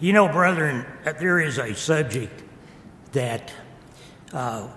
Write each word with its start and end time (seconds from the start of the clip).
You 0.00 0.12
know, 0.12 0.28
brethren, 0.28 0.86
there 1.18 1.40
is 1.40 1.58
a 1.58 1.74
subject 1.74 2.44
that 3.12 3.52
uh, 4.32 4.68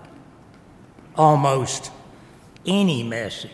almost 1.14 1.92
any 2.66 3.04
message, 3.04 3.50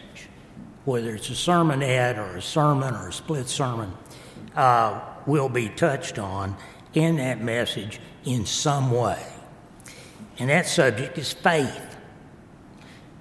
whether 0.86 1.14
it's 1.14 1.28
a 1.28 1.34
sermon 1.34 1.80
sermonette 1.80 2.16
or 2.16 2.38
a 2.38 2.42
sermon 2.42 2.94
or 2.94 3.08
a 3.08 3.12
split 3.12 3.50
sermon, 3.50 3.92
uh, 4.56 4.98
will 5.26 5.50
be 5.50 5.68
touched 5.68 6.18
on 6.18 6.56
in 6.94 7.16
that 7.18 7.42
message 7.42 8.00
in 8.24 8.46
some 8.46 8.90
way. 8.90 9.22
And 10.38 10.48
that 10.48 10.66
subject 10.66 11.18
is 11.18 11.34
faith. 11.34 11.98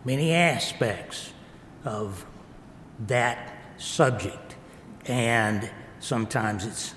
Many 0.05 0.31
aspects 0.31 1.33
of 1.83 2.25
that 3.07 3.57
subject. 3.75 4.55
And 5.05 5.69
sometimes 5.99 6.65
it's 6.65 6.93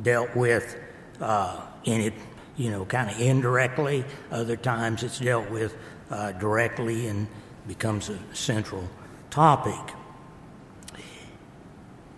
dealt 0.00 0.36
with 0.36 0.76
uh, 1.20 1.60
in 1.84 2.00
it, 2.00 2.14
you 2.56 2.70
know, 2.70 2.84
kind 2.84 3.10
of 3.10 3.20
indirectly. 3.20 4.04
Other 4.30 4.56
times 4.56 5.02
it's 5.02 5.18
dealt 5.18 5.50
with 5.50 5.76
uh, 6.10 6.32
directly 6.32 7.06
and 7.08 7.26
becomes 7.66 8.08
a 8.08 8.18
central 8.34 8.88
topic. 9.30 9.94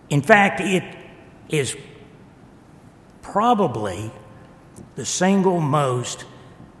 In 0.09 0.21
fact, 0.21 0.61
it 0.61 0.83
is 1.49 1.75
probably 3.21 4.11
the 4.95 5.05
single 5.05 5.59
most 5.59 6.25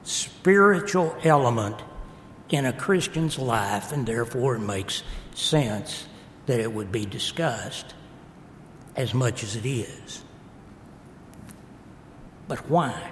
spiritual 0.03 1.15
element 1.23 1.75
in 2.49 2.65
a 2.65 2.73
Christian's 2.73 3.39
life, 3.39 3.91
and 3.91 4.05
therefore 4.05 4.55
it 4.55 4.59
makes 4.59 5.03
sense 5.33 6.07
that 6.45 6.59
it 6.59 6.71
would 6.71 6.91
be 6.91 7.05
discussed 7.05 7.93
as 8.95 9.13
much 9.13 9.43
as 9.43 9.55
it 9.55 9.65
is. 9.65 10.24
But 12.47 12.69
why? 12.69 13.11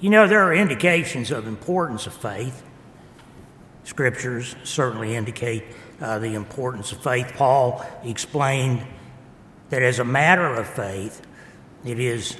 You 0.00 0.08
know, 0.08 0.26
there 0.26 0.42
are 0.42 0.54
indications 0.54 1.30
of 1.30 1.46
importance 1.46 2.06
of 2.06 2.14
faith. 2.14 2.62
Scriptures 3.84 4.56
certainly 4.64 5.14
indicate 5.14 5.64
uh, 6.00 6.18
the 6.18 6.34
importance 6.34 6.92
of 6.92 7.02
faith. 7.02 7.32
Paul 7.36 7.84
explained 8.02 8.86
that 9.68 9.82
as 9.82 9.98
a 9.98 10.04
matter 10.04 10.54
of 10.54 10.66
faith, 10.66 11.20
it 11.84 11.98
is 11.98 12.36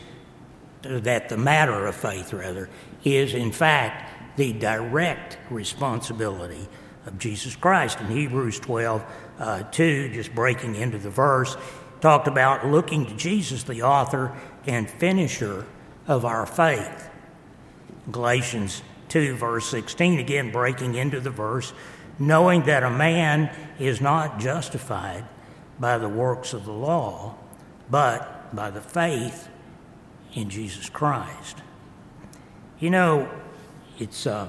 that 0.83 1.29
the 1.29 1.37
matter 1.37 1.87
of 1.87 1.95
faith, 1.95 2.33
rather, 2.33 2.71
is 3.05 3.35
in 3.35 3.53
fact 3.53 4.37
the 4.37 4.53
direct 4.55 5.39
responsibility 5.51 6.67
of 7.07 7.19
Jesus 7.19 7.57
Christ. 7.57 8.01
In 8.01 8.07
Hebrews 8.07 8.61
12, 8.61 9.05
uh, 9.39 9.63
2, 9.65 10.11
just 10.11 10.35
breaking 10.35 10.77
into 10.77 10.99
the 10.99 11.11
verse, 11.11 11.57
talked 12.01 12.27
about 12.27 12.67
looking 12.67 13.07
to 13.07 13.15
Jesus, 13.17 13.63
the 13.63 13.83
author 13.83 14.37
and 14.67 14.89
finisher 14.89 15.67
of 16.07 16.25
our 16.25 16.47
faith. 16.47 17.09
Galatians 18.11 18.83
2, 19.09 19.37
verse 19.37 19.69
16, 19.69 20.19
again 20.19 20.51
breaking 20.51 20.95
into 20.95 21.21
the 21.21 21.31
verse, 21.31 21.73
knowing 22.19 22.63
that 22.65 22.83
a 22.83 22.91
man 22.91 23.51
is 23.79 24.01
not 24.01 24.39
justified 24.41 25.25
by 25.79 25.99
the 25.99 26.09
works 26.09 26.53
of 26.53 26.65
the 26.65 26.73
law, 26.73 27.35
but 27.91 28.55
by 28.55 28.71
the 28.71 28.81
faith 28.81 29.49
in 30.35 30.51
Jesus 30.51 30.89
Christ. 30.89 31.59
You 32.79 32.91
know, 32.91 33.29
it's 33.99 34.27
uh, 34.27 34.49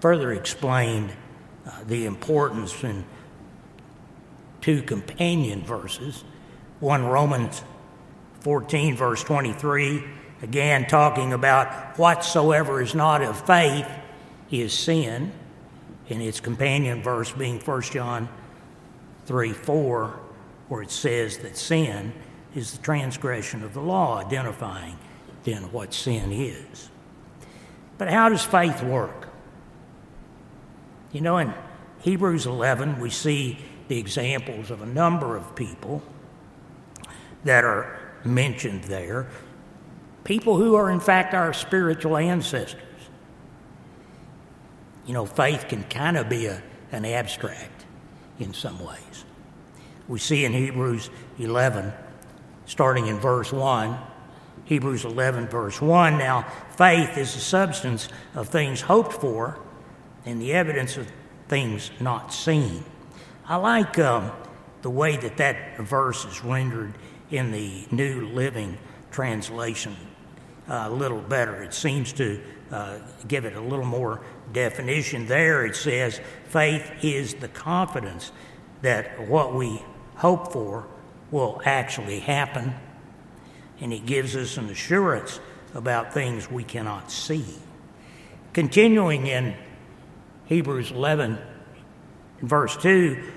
further 0.00 0.32
explained 0.32 1.12
uh, 1.66 1.70
the 1.86 2.06
importance 2.06 2.82
in 2.84 3.04
two 4.60 4.82
companion 4.82 5.62
verses. 5.62 6.24
One, 6.86 7.04
Romans 7.04 7.64
14, 8.42 8.94
verse 8.94 9.24
23 9.24 10.04
Again, 10.42 10.86
talking 10.86 11.32
about 11.32 11.98
whatsoever 11.98 12.80
is 12.80 12.94
not 12.94 13.22
of 13.22 13.44
faith 13.44 13.88
is 14.52 14.72
sin, 14.72 15.32
and 16.08 16.22
its 16.22 16.38
companion 16.38 17.02
verse 17.02 17.32
being 17.32 17.58
1 17.58 17.82
John 17.82 18.28
3 19.24 19.52
4, 19.52 20.20
where 20.68 20.82
it 20.82 20.92
says 20.92 21.38
that 21.38 21.56
sin 21.56 22.12
is 22.54 22.70
the 22.70 22.82
transgression 22.84 23.64
of 23.64 23.74
the 23.74 23.80
law, 23.80 24.20
identifying 24.20 24.96
then 25.42 25.72
what 25.72 25.92
sin 25.92 26.30
is. 26.30 26.88
But 27.98 28.10
how 28.10 28.28
does 28.28 28.44
faith 28.44 28.80
work? 28.84 29.26
You 31.10 31.20
know, 31.20 31.38
in 31.38 31.52
Hebrews 32.02 32.46
11, 32.46 33.00
we 33.00 33.10
see 33.10 33.58
the 33.88 33.98
examples 33.98 34.70
of 34.70 34.82
a 34.82 34.86
number 34.86 35.36
of 35.36 35.56
people 35.56 36.00
that 37.46 37.64
are 37.64 37.98
mentioned 38.24 38.84
there 38.84 39.28
people 40.26 40.56
who 40.56 40.74
are, 40.74 40.90
in 40.90 40.98
fact, 40.98 41.34
our 41.34 41.52
spiritual 41.52 42.16
ancestors. 42.16 42.82
You 45.06 45.14
know, 45.14 45.24
faith 45.24 45.66
can 45.68 45.84
kind 45.84 46.16
of 46.16 46.28
be 46.28 46.46
a, 46.46 46.60
an 46.90 47.04
abstract 47.04 47.84
in 48.40 48.52
some 48.52 48.84
ways. 48.84 49.24
We 50.08 50.18
see 50.18 50.44
in 50.44 50.52
Hebrews 50.52 51.10
11, 51.38 51.92
starting 52.66 53.06
in 53.06 53.20
verse 53.20 53.52
1, 53.52 53.96
Hebrews 54.64 55.04
11, 55.04 55.46
verse 55.46 55.80
1, 55.80 56.18
now 56.18 56.42
faith 56.76 57.16
is 57.16 57.32
the 57.34 57.40
substance 57.40 58.08
of 58.34 58.48
things 58.48 58.80
hoped 58.80 59.12
for 59.12 59.60
and 60.24 60.42
the 60.42 60.54
evidence 60.54 60.96
of 60.96 61.08
things 61.46 61.92
not 62.00 62.32
seen. 62.32 62.84
I 63.46 63.56
like 63.56 63.96
um, 64.00 64.32
the 64.82 64.90
way 64.90 65.16
that 65.18 65.36
that 65.36 65.78
verse 65.78 66.24
is 66.24 66.42
rendered 66.42 66.94
in 67.30 67.52
the 67.52 67.84
New 67.90 68.28
Living 68.28 68.78
Translation 69.10 69.96
a 70.68 70.90
little 70.90 71.20
better. 71.20 71.62
It 71.62 71.74
seems 71.74 72.12
to 72.14 72.40
uh, 72.70 72.98
give 73.28 73.44
it 73.44 73.54
a 73.54 73.60
little 73.60 73.84
more 73.84 74.20
definition. 74.52 75.26
There 75.26 75.64
it 75.64 75.76
says, 75.76 76.20
faith 76.48 76.90
is 77.02 77.34
the 77.34 77.48
confidence 77.48 78.32
that 78.82 79.28
what 79.28 79.54
we 79.54 79.82
hope 80.16 80.52
for 80.52 80.86
will 81.30 81.60
actually 81.64 82.20
happen, 82.20 82.74
and 83.80 83.92
it 83.92 84.06
gives 84.06 84.36
us 84.36 84.56
an 84.56 84.68
assurance 84.68 85.40
about 85.74 86.12
things 86.12 86.50
we 86.50 86.64
cannot 86.64 87.10
see. 87.10 87.44
Continuing 88.52 89.26
in 89.26 89.54
Hebrews 90.46 90.90
11, 90.90 91.38
verse 92.40 92.76
2, 92.78 93.32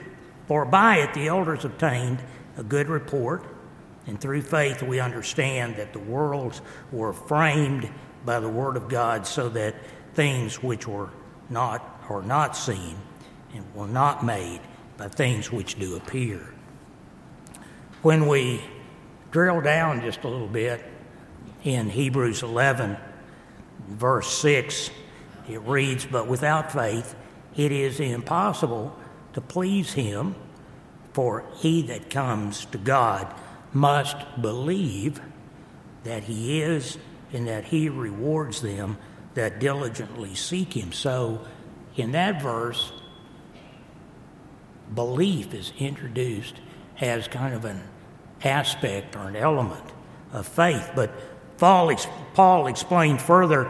for 0.47 0.65
by 0.65 0.97
it 0.97 1.13
the 1.13 1.27
elders 1.27 1.65
obtained 1.65 2.19
a 2.57 2.63
good 2.63 2.87
report. 2.87 3.43
And 4.09 4.19
through 4.19 4.41
faith, 4.41 4.81
we 4.81 4.99
understand 4.99 5.75
that 5.75 5.93
the 5.93 5.99
worlds 5.99 6.63
were 6.91 7.13
framed 7.13 7.87
by 8.25 8.39
the 8.39 8.49
Word 8.49 8.75
of 8.75 8.89
God 8.89 9.27
so 9.27 9.49
that 9.49 9.75
things 10.15 10.63
which 10.63 10.87
were 10.87 11.11
not 11.47 12.01
are 12.09 12.23
not 12.23 12.57
seen 12.57 12.97
and 13.53 13.63
were 13.75 13.87
not 13.87 14.25
made 14.25 14.61
by 14.97 15.09
things 15.09 15.51
which 15.51 15.77
do 15.77 15.95
appear. 15.95 16.39
When 18.01 18.27
we 18.27 18.63
drill 19.29 19.61
down 19.61 20.01
just 20.01 20.23
a 20.23 20.27
little 20.27 20.47
bit 20.47 20.83
in 21.63 21.87
Hebrews 21.87 22.41
11, 22.41 22.97
verse 23.89 24.27
6, 24.39 24.89
it 25.47 25.61
reads, 25.61 26.07
But 26.07 26.25
without 26.25 26.71
faith 26.71 27.15
it 27.55 27.71
is 27.71 27.99
impossible 27.99 28.97
to 29.33 29.41
please 29.41 29.93
Him, 29.93 30.33
for 31.13 31.45
he 31.57 31.83
that 31.83 32.09
comes 32.09 32.65
to 32.65 32.79
God 32.79 33.31
must 33.73 34.17
believe 34.41 35.21
that 36.03 36.23
He 36.23 36.61
is 36.61 36.97
and 37.31 37.47
that 37.47 37.65
He 37.65 37.89
rewards 37.89 38.61
them 38.61 38.97
that 39.33 39.59
diligently 39.59 40.35
seek 40.35 40.73
Him. 40.73 40.91
So, 40.91 41.45
in 41.95 42.11
that 42.13 42.41
verse, 42.41 42.91
belief 44.93 45.53
is 45.53 45.71
introduced 45.77 46.55
as 46.99 47.27
kind 47.27 47.53
of 47.53 47.65
an 47.65 47.81
aspect 48.43 49.15
or 49.15 49.27
an 49.27 49.35
element 49.35 49.83
of 50.31 50.47
faith. 50.47 50.91
But 50.95 51.11
Paul, 51.57 51.93
Paul 52.33 52.67
explained 52.67 53.21
further, 53.21 53.69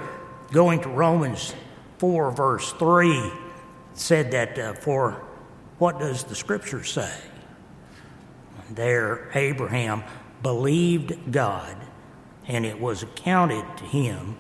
going 0.52 0.82
to 0.82 0.90
Romans 0.90 1.54
4, 1.98 2.32
verse 2.32 2.72
3, 2.74 3.32
said 3.94 4.32
that 4.32 4.58
uh, 4.58 4.74
for 4.74 5.24
what 5.78 6.00
does 6.00 6.24
the 6.24 6.36
scripture 6.36 6.84
say? 6.84 7.12
There 8.76 9.30
Abraham 9.34 10.04
believed 10.42 11.32
God, 11.32 11.76
and 12.48 12.66
it 12.66 12.80
was 12.80 13.04
accounted 13.04 13.66
to 13.78 13.84
him 13.86 14.38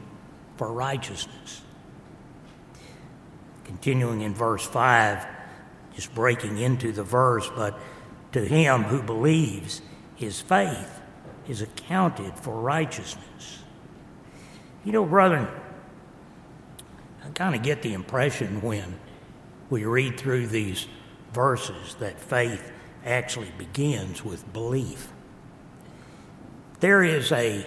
for 0.57 0.71
righteousness. 0.71 1.61
Continuing 3.65 4.21
in 4.21 4.33
verse 4.33 4.65
5, 4.65 5.25
just 5.95 6.13
breaking 6.15 6.57
into 6.57 6.91
the 6.91 7.03
verse, 7.03 7.49
but 7.55 7.77
to 8.31 8.45
him 8.45 8.83
who 8.83 9.01
believes, 9.01 9.81
his 10.15 10.41
faith 10.41 11.01
is 11.47 11.61
accounted 11.61 12.37
for 12.37 12.59
righteousness. 12.59 13.59
You 14.85 14.91
know, 14.91 15.05
brethren, 15.05 15.47
I 17.25 17.29
kind 17.29 17.55
of 17.55 17.63
get 17.63 17.81
the 17.81 17.93
impression 17.93 18.61
when 18.61 18.99
we 19.69 19.85
read 19.85 20.19
through 20.19 20.47
these 20.47 20.87
verses 21.33 21.95
that 21.95 22.19
faith 22.19 22.71
actually 23.05 23.51
begins 23.57 24.23
with 24.23 24.51
belief. 24.53 25.09
There 26.79 27.03
is 27.03 27.31
a 27.31 27.65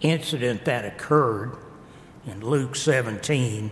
incident 0.00 0.64
that 0.64 0.84
occurred 0.84 1.56
in 2.26 2.40
Luke 2.40 2.74
17 2.74 3.70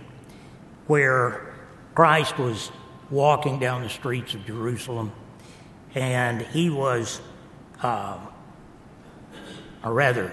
where 0.87 1.55
Christ 1.95 2.39
was 2.39 2.71
walking 3.11 3.59
down 3.59 3.83
the 3.83 3.89
streets 3.89 4.35
of 4.35 4.45
Jerusalem 4.47 5.13
and 5.95 6.43
he 6.43 6.71
was, 6.71 7.21
uh, 7.83 8.19
or 9.85 9.93
rather, 9.93 10.33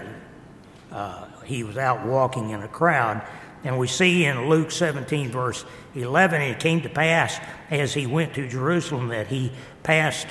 uh, 0.92 1.26
he 1.44 1.64
was 1.64 1.76
out 1.76 2.06
walking 2.06 2.50
in 2.50 2.62
a 2.62 2.68
crowd. 2.68 3.22
And 3.64 3.78
we 3.78 3.88
see 3.88 4.24
in 4.24 4.48
Luke 4.48 4.70
17, 4.70 5.30
verse 5.30 5.64
11, 5.94 6.40
it 6.42 6.60
came 6.60 6.82
to 6.82 6.88
pass 6.88 7.40
as 7.70 7.94
he 7.94 8.06
went 8.06 8.34
to 8.34 8.48
Jerusalem 8.48 9.08
that 9.08 9.26
he 9.26 9.50
passed 9.86 10.26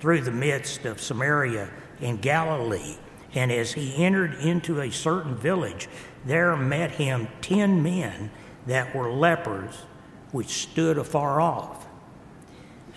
through 0.00 0.20
the 0.20 0.30
midst 0.30 0.84
of 0.84 1.00
Samaria 1.00 1.70
in 1.98 2.18
Galilee. 2.18 2.96
And 3.34 3.50
as 3.50 3.72
he 3.72 4.04
entered 4.04 4.34
into 4.34 4.82
a 4.82 4.90
certain 4.90 5.34
village, 5.34 5.88
there 6.26 6.54
met 6.56 6.90
him 6.90 7.26
ten 7.40 7.82
men 7.82 8.30
that 8.66 8.94
were 8.94 9.10
lepers, 9.10 9.74
which 10.30 10.48
stood 10.48 10.98
afar 10.98 11.40
off. 11.40 11.86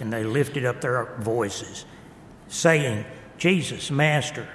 And 0.01 0.11
they 0.11 0.25
lifted 0.25 0.65
up 0.65 0.81
their 0.81 1.15
voices, 1.19 1.85
saying, 2.49 3.05
Jesus, 3.37 3.89
Master, 3.89 4.49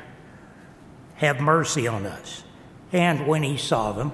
have 1.15 1.41
mercy 1.41 1.89
on 1.89 2.05
us. 2.05 2.45
And 2.93 3.27
when 3.27 3.43
he 3.43 3.57
saw 3.57 3.93
them, 3.93 4.13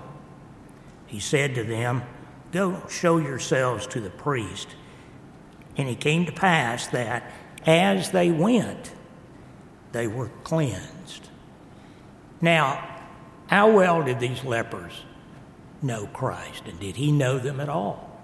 he 1.06 1.18
said 1.18 1.56
to 1.56 1.64
them, 1.64 2.02
Go 2.52 2.86
show 2.88 3.18
yourselves 3.18 3.88
to 3.88 4.00
the 4.00 4.10
priest. 4.10 4.68
And 5.76 5.88
it 5.88 6.00
came 6.00 6.26
to 6.26 6.32
pass 6.32 6.86
that 6.88 7.30
as 7.66 8.10
they 8.10 8.30
went, 8.30 8.92
they 9.92 10.06
were 10.06 10.30
cleansed. 10.44 11.28
Now, 12.40 12.88
how 13.46 13.70
well 13.70 14.02
did 14.02 14.18
these 14.18 14.42
lepers 14.44 14.92
know 15.80 16.06
Christ? 16.06 16.64
And 16.66 16.78
did 16.80 16.96
he 16.96 17.12
know 17.12 17.38
them 17.38 17.60
at 17.60 17.68
all? 17.68 18.20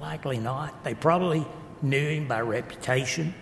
Likely 0.00 0.38
not. 0.38 0.82
They 0.82 0.94
probably 0.94 1.46
knew 1.80 2.08
him 2.08 2.28
by 2.28 2.40
reputation. 2.40 3.34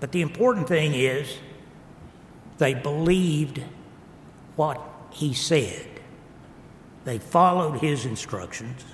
But 0.00 0.12
the 0.12 0.20
important 0.20 0.68
thing 0.68 0.94
is 0.94 1.38
they 2.58 2.74
believed 2.74 3.62
what 4.56 4.80
he 5.10 5.34
said. 5.34 5.86
They 7.04 7.18
followed 7.18 7.80
his 7.80 8.04
instructions, 8.04 8.84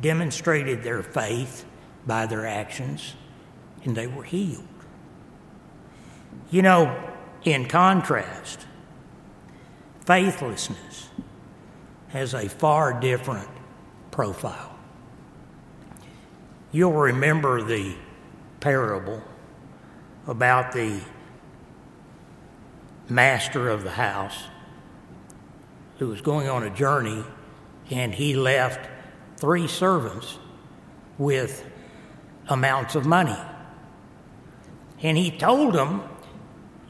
demonstrated 0.00 0.82
their 0.82 1.02
faith 1.02 1.64
by 2.06 2.26
their 2.26 2.46
actions, 2.46 3.14
and 3.84 3.96
they 3.96 4.06
were 4.06 4.24
healed. 4.24 4.66
You 6.50 6.62
know, 6.62 7.12
in 7.44 7.66
contrast, 7.66 8.66
faithlessness 10.04 11.08
has 12.08 12.34
a 12.34 12.48
far 12.48 12.98
different 13.00 13.48
profile. 14.10 14.76
You'll 16.70 16.92
remember 16.92 17.62
the 17.62 17.96
parable 18.60 19.22
about 20.26 20.72
the 20.72 21.00
master 23.08 23.68
of 23.68 23.84
the 23.84 23.90
house 23.90 24.44
who 25.98 26.08
was 26.08 26.20
going 26.20 26.48
on 26.48 26.62
a 26.62 26.70
journey 26.70 27.24
and 27.90 28.14
he 28.14 28.34
left 28.34 28.88
three 29.36 29.68
servants 29.68 30.38
with 31.18 31.64
amounts 32.48 32.94
of 32.94 33.06
money. 33.06 33.38
And 35.02 35.16
he 35.16 35.30
told 35.30 35.74
them, 35.74 36.02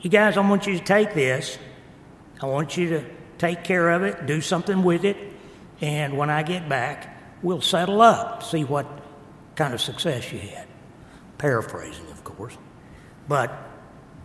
You 0.00 0.10
guys, 0.10 0.36
I 0.36 0.48
want 0.48 0.66
you 0.66 0.78
to 0.78 0.84
take 0.84 1.14
this. 1.14 1.58
I 2.40 2.46
want 2.46 2.76
you 2.76 2.90
to 2.90 3.04
take 3.38 3.64
care 3.64 3.90
of 3.90 4.02
it, 4.02 4.26
do 4.26 4.40
something 4.40 4.82
with 4.82 5.04
it, 5.04 5.16
and 5.80 6.16
when 6.16 6.30
I 6.30 6.42
get 6.42 6.68
back, 6.68 7.18
we'll 7.42 7.60
settle 7.60 8.00
up, 8.00 8.42
see 8.42 8.64
what 8.64 8.86
kind 9.56 9.74
of 9.74 9.80
success 9.80 10.32
you 10.32 10.38
had. 10.38 10.66
Paraphrasing, 11.38 12.06
of 12.10 12.24
course, 12.24 12.56
but 13.28 13.52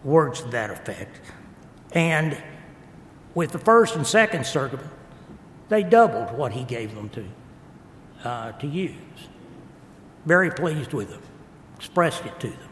words 0.04 0.42
to 0.42 0.48
that 0.50 0.70
effect. 0.70 1.20
And 1.92 2.38
with 3.34 3.52
the 3.52 3.60
first 3.60 3.96
and 3.96 4.06
second 4.06 4.46
servant, 4.46 4.84
they 5.70 5.84
doubled 5.84 6.38
what 6.38 6.52
he 6.52 6.64
gave 6.64 6.96
them 6.96 7.10
to, 7.10 7.26
uh, 8.24 8.52
to 8.54 8.68
use. 8.68 8.96
Very 10.26 10.52
pleased 10.52 10.94
with 10.94 11.10
them, 11.10 11.22
expressed 11.76 12.26
it 12.26 12.40
to 12.42 12.48
them. 12.50 12.70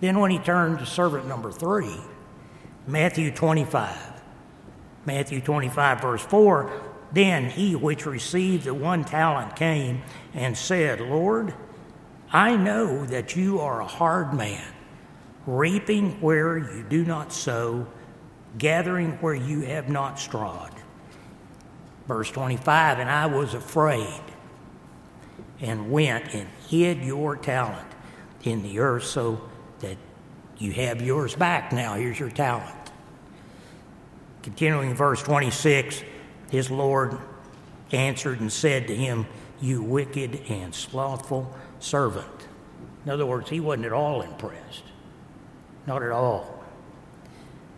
Then, 0.00 0.20
when 0.20 0.30
he 0.30 0.38
turned 0.38 0.78
to 0.78 0.86
servant 0.86 1.26
number 1.26 1.50
three, 1.50 1.96
Matthew 2.86 3.30
25, 3.30 4.22
Matthew 5.06 5.40
25, 5.40 6.00
verse 6.00 6.22
4, 6.22 6.70
then 7.12 7.50
he 7.50 7.74
which 7.74 8.06
received 8.06 8.64
the 8.64 8.74
one 8.74 9.04
talent 9.04 9.56
came 9.56 10.02
and 10.34 10.56
said, 10.56 11.00
Lord, 11.00 11.54
I 12.32 12.56
know 12.56 13.06
that 13.06 13.36
you 13.36 13.60
are 13.60 13.80
a 13.80 13.86
hard 13.86 14.34
man, 14.34 14.66
reaping 15.46 16.20
where 16.20 16.58
you 16.58 16.84
do 16.88 17.04
not 17.04 17.32
sow 17.32 17.86
gathering 18.58 19.12
where 19.20 19.34
you 19.34 19.60
have 19.62 19.88
not 19.88 20.18
strawed. 20.18 20.72
Verse 22.08 22.30
25, 22.30 22.98
and 22.98 23.10
I 23.10 23.26
was 23.26 23.54
afraid 23.54 24.20
and 25.60 25.90
went 25.90 26.34
and 26.34 26.48
hid 26.68 27.04
your 27.04 27.36
talent 27.36 27.88
in 28.44 28.62
the 28.62 28.78
earth 28.78 29.04
so 29.04 29.40
that 29.80 29.96
you 30.58 30.72
have 30.72 31.02
yours 31.02 31.34
back 31.34 31.72
now. 31.72 31.94
Here's 31.94 32.18
your 32.18 32.30
talent. 32.30 32.74
Continuing 34.42 34.90
in 34.90 34.96
verse 34.96 35.22
26, 35.22 36.02
his 36.50 36.70
Lord 36.70 37.18
answered 37.92 38.40
and 38.40 38.52
said 38.52 38.86
to 38.88 38.94
him, 38.94 39.26
You 39.60 39.82
wicked 39.82 40.42
and 40.48 40.74
slothful 40.74 41.54
servant. 41.80 42.26
In 43.04 43.10
other 43.10 43.26
words, 43.26 43.50
he 43.50 43.60
wasn't 43.60 43.86
at 43.86 43.92
all 43.92 44.22
impressed. 44.22 44.84
Not 45.86 46.02
at 46.02 46.10
all. 46.10 46.64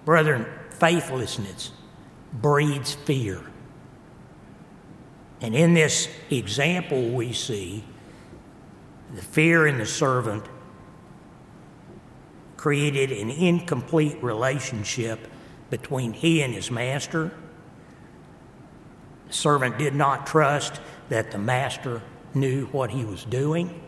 Brethren, 0.05 0.47
faithlessness 0.71 1.73
breeds 2.33 2.95
fear. 2.95 3.43
And 5.41 5.55
in 5.55 5.75
this 5.75 6.09
example, 6.31 7.11
we 7.11 7.33
see 7.33 7.85
the 9.15 9.23
fear 9.23 9.67
in 9.67 9.79
the 9.79 9.87
servant 9.87 10.45
created 12.57 13.13
an 13.13 13.31
incomplete 13.31 14.23
relationship 14.23 15.29
between 15.71 16.13
he 16.13 16.43
and 16.43 16.53
his 16.53 16.71
master. 16.71 17.31
The 19.29 19.33
servant 19.33 19.79
did 19.79 19.95
not 19.95 20.27
trust 20.27 20.81
that 21.09 21.31
the 21.31 21.39
master 21.39 22.03
knew 22.35 22.67
what 22.67 22.91
he 22.91 23.05
was 23.05 23.25
doing. 23.25 23.81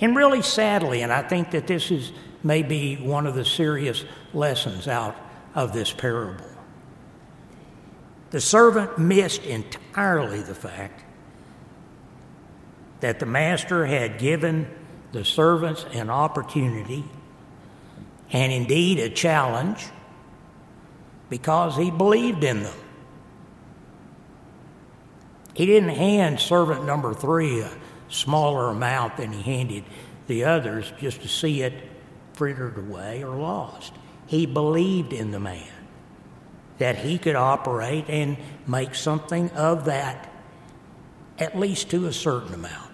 And 0.00 0.14
really 0.14 0.42
sadly, 0.42 1.02
and 1.02 1.12
I 1.12 1.22
think 1.22 1.50
that 1.52 1.66
this 1.66 1.90
is 1.90 2.12
maybe 2.42 2.96
one 2.96 3.26
of 3.26 3.34
the 3.34 3.44
serious 3.44 4.04
lessons 4.32 4.86
out 4.86 5.16
of 5.54 5.72
this 5.72 5.92
parable. 5.92 6.44
The 8.30 8.40
servant 8.40 8.98
missed 8.98 9.44
entirely 9.44 10.42
the 10.42 10.54
fact 10.54 11.04
that 13.00 13.20
the 13.20 13.26
master 13.26 13.86
had 13.86 14.18
given 14.18 14.68
the 15.12 15.24
servants 15.24 15.86
an 15.92 16.10
opportunity 16.10 17.04
and 18.30 18.52
indeed 18.52 18.98
a 18.98 19.08
challenge 19.08 19.86
because 21.30 21.76
he 21.76 21.90
believed 21.90 22.44
in 22.44 22.62
them. 22.62 22.76
He 25.54 25.66
didn't 25.66 25.90
hand 25.90 26.38
servant 26.38 26.84
number 26.84 27.14
three 27.14 27.60
a 27.60 27.70
smaller 28.08 28.68
amount 28.68 29.16
than 29.16 29.32
he 29.32 29.42
handed 29.42 29.84
the 30.26 30.44
others 30.44 30.92
just 31.00 31.22
to 31.22 31.28
see 31.28 31.62
it 31.62 31.72
frittered 32.34 32.78
away 32.78 33.24
or 33.24 33.36
lost. 33.36 33.92
He 34.26 34.44
believed 34.44 35.12
in 35.12 35.30
the 35.30 35.40
man 35.40 35.77
that 36.78 36.96
he 36.96 37.18
could 37.18 37.36
operate 37.36 38.04
and 38.08 38.36
make 38.66 38.94
something 38.94 39.50
of 39.50 39.84
that, 39.86 40.32
at 41.38 41.58
least 41.58 41.90
to 41.90 42.06
a 42.06 42.12
certain 42.12 42.54
amount. 42.54 42.92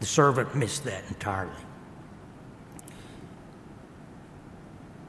The 0.00 0.06
servant 0.06 0.54
missed 0.54 0.84
that 0.84 1.04
entirely. 1.08 1.52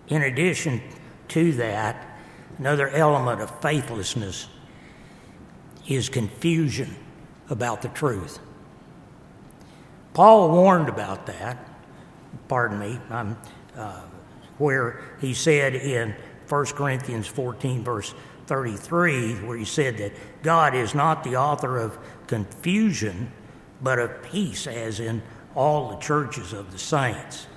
In 0.08 0.24
addition 0.24 0.81
to 1.29 1.53
that, 1.53 2.20
another 2.58 2.89
element 2.89 3.41
of 3.41 3.62
faithlessness 3.62 4.48
is 5.88 6.10
confusion 6.10 6.96
about 7.50 7.81
the 7.81 7.88
truth. 7.89 8.39
Paul 10.13 10.51
warned 10.51 10.89
about 10.89 11.25
that 11.27 11.72
pardon 12.48 12.79
me, 12.79 13.00
uh, 13.77 14.01
where 14.58 15.01
he 15.20 15.34
said 15.34 15.75
in 15.75 16.15
1 16.51 16.65
Corinthians 16.65 17.27
14, 17.27 17.81
verse 17.81 18.13
33, 18.48 19.36
where 19.36 19.55
he 19.55 19.63
said 19.63 19.98
that 20.00 20.12
God 20.43 20.75
is 20.75 20.93
not 20.93 21.24
the 21.24 21.38
author 21.38 21.77
of 21.77 21.98
confusion, 22.27 23.31
but 23.81 24.00
of 24.00 24.22
peace, 24.22 24.67
as 24.67 25.00
in 25.00 25.22
all 25.55 25.91
the 25.91 25.98
churches 25.98 26.51
of 26.51 26.74
the 26.74 26.77
saints. 26.77 27.48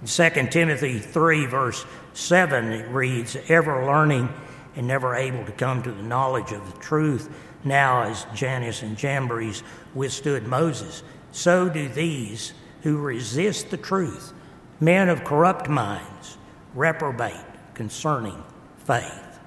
In 0.00 0.08
2 0.08 0.48
Timothy 0.48 0.98
3, 0.98 1.46
verse 1.46 1.86
7, 2.14 2.72
it 2.72 2.88
reads, 2.88 3.36
Ever 3.46 3.86
learning 3.86 4.28
and 4.74 4.88
never 4.88 5.14
able 5.14 5.44
to 5.44 5.52
come 5.52 5.84
to 5.84 5.92
the 5.92 6.02
knowledge 6.02 6.50
of 6.50 6.72
the 6.72 6.80
truth, 6.80 7.32
now 7.62 8.02
as 8.02 8.26
Jannes 8.34 8.82
and 8.82 8.98
Jambres 8.98 9.62
withstood 9.94 10.48
Moses, 10.48 11.04
so 11.30 11.68
do 11.68 11.88
these 11.88 12.52
who 12.82 12.98
resist 12.98 13.70
the 13.70 13.76
truth, 13.76 14.32
men 14.80 15.08
of 15.08 15.22
corrupt 15.22 15.68
minds, 15.68 16.36
reprobate 16.74 17.53
concerning 17.74 18.42
faith. 18.78 19.38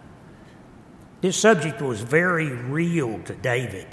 This 1.22 1.38
subject 1.38 1.81
was 1.81 2.01
very 2.01 2.51
real 2.51 3.19
to 3.24 3.34
David. 3.36 3.88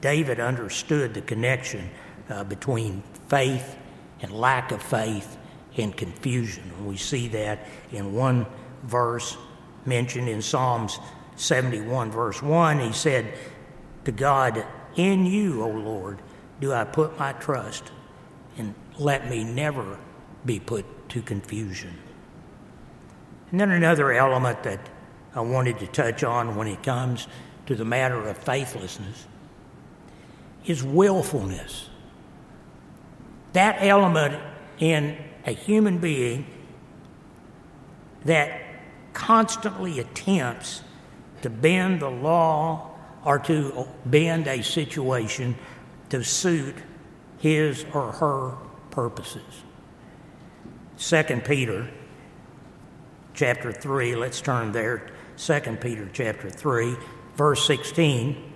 David 0.00 0.40
understood 0.40 1.12
the 1.12 1.20
connection 1.20 1.90
uh, 2.28 2.44
between 2.44 3.02
faith 3.28 3.76
and 4.22 4.32
lack 4.32 4.72
of 4.72 4.82
faith 4.82 5.36
and 5.76 5.96
confusion. 5.96 6.86
We 6.86 6.96
see 6.96 7.28
that 7.28 7.66
in 7.92 8.14
one 8.14 8.46
verse 8.84 9.36
mentioned 9.84 10.28
in 10.28 10.42
Psalms 10.42 10.98
71, 11.36 12.10
verse 12.10 12.42
1. 12.42 12.80
He 12.80 12.92
said 12.92 13.34
to 14.04 14.12
God, 14.12 14.64
In 14.96 15.26
you, 15.26 15.62
O 15.62 15.68
Lord, 15.68 16.20
do 16.60 16.72
I 16.72 16.84
put 16.84 17.18
my 17.18 17.32
trust, 17.32 17.90
and 18.58 18.74
let 18.98 19.30
me 19.30 19.44
never 19.44 19.98
be 20.44 20.60
put 20.60 20.84
to 21.10 21.22
confusion. 21.22 21.96
And 23.50 23.60
then 23.60 23.70
another 23.70 24.12
element 24.12 24.62
that 24.62 24.80
I 25.34 25.40
wanted 25.40 25.78
to 25.80 25.86
touch 25.86 26.22
on 26.24 26.56
when 26.56 26.68
it 26.68 26.82
comes 26.82 27.26
to 27.66 27.74
the 27.74 27.84
matter 27.84 28.28
of 28.28 28.36
faithlessness 28.38 29.26
is 30.64 30.82
willfulness. 30.82 31.88
That 33.52 33.78
element 33.80 34.40
in 34.78 35.16
a 35.44 35.52
human 35.52 35.98
being 35.98 36.46
that 38.24 38.60
constantly 39.12 39.98
attempts 39.98 40.82
to 41.42 41.50
bend 41.50 42.00
the 42.00 42.10
law 42.10 42.90
or 43.24 43.38
to 43.38 43.88
bend 44.06 44.46
a 44.46 44.62
situation 44.62 45.56
to 46.10 46.22
suit 46.22 46.76
his 47.38 47.84
or 47.92 48.12
her 48.12 48.56
purposes. 48.90 49.42
2 50.98 51.22
Peter 51.44 51.88
chapter 53.34 53.72
3, 53.72 54.16
let's 54.16 54.40
turn 54.40 54.72
there. 54.72 55.10
2 55.36 55.60
Peter 55.80 56.08
chapter 56.12 56.50
3, 56.50 56.96
verse 57.34 57.66
16. 57.66 58.52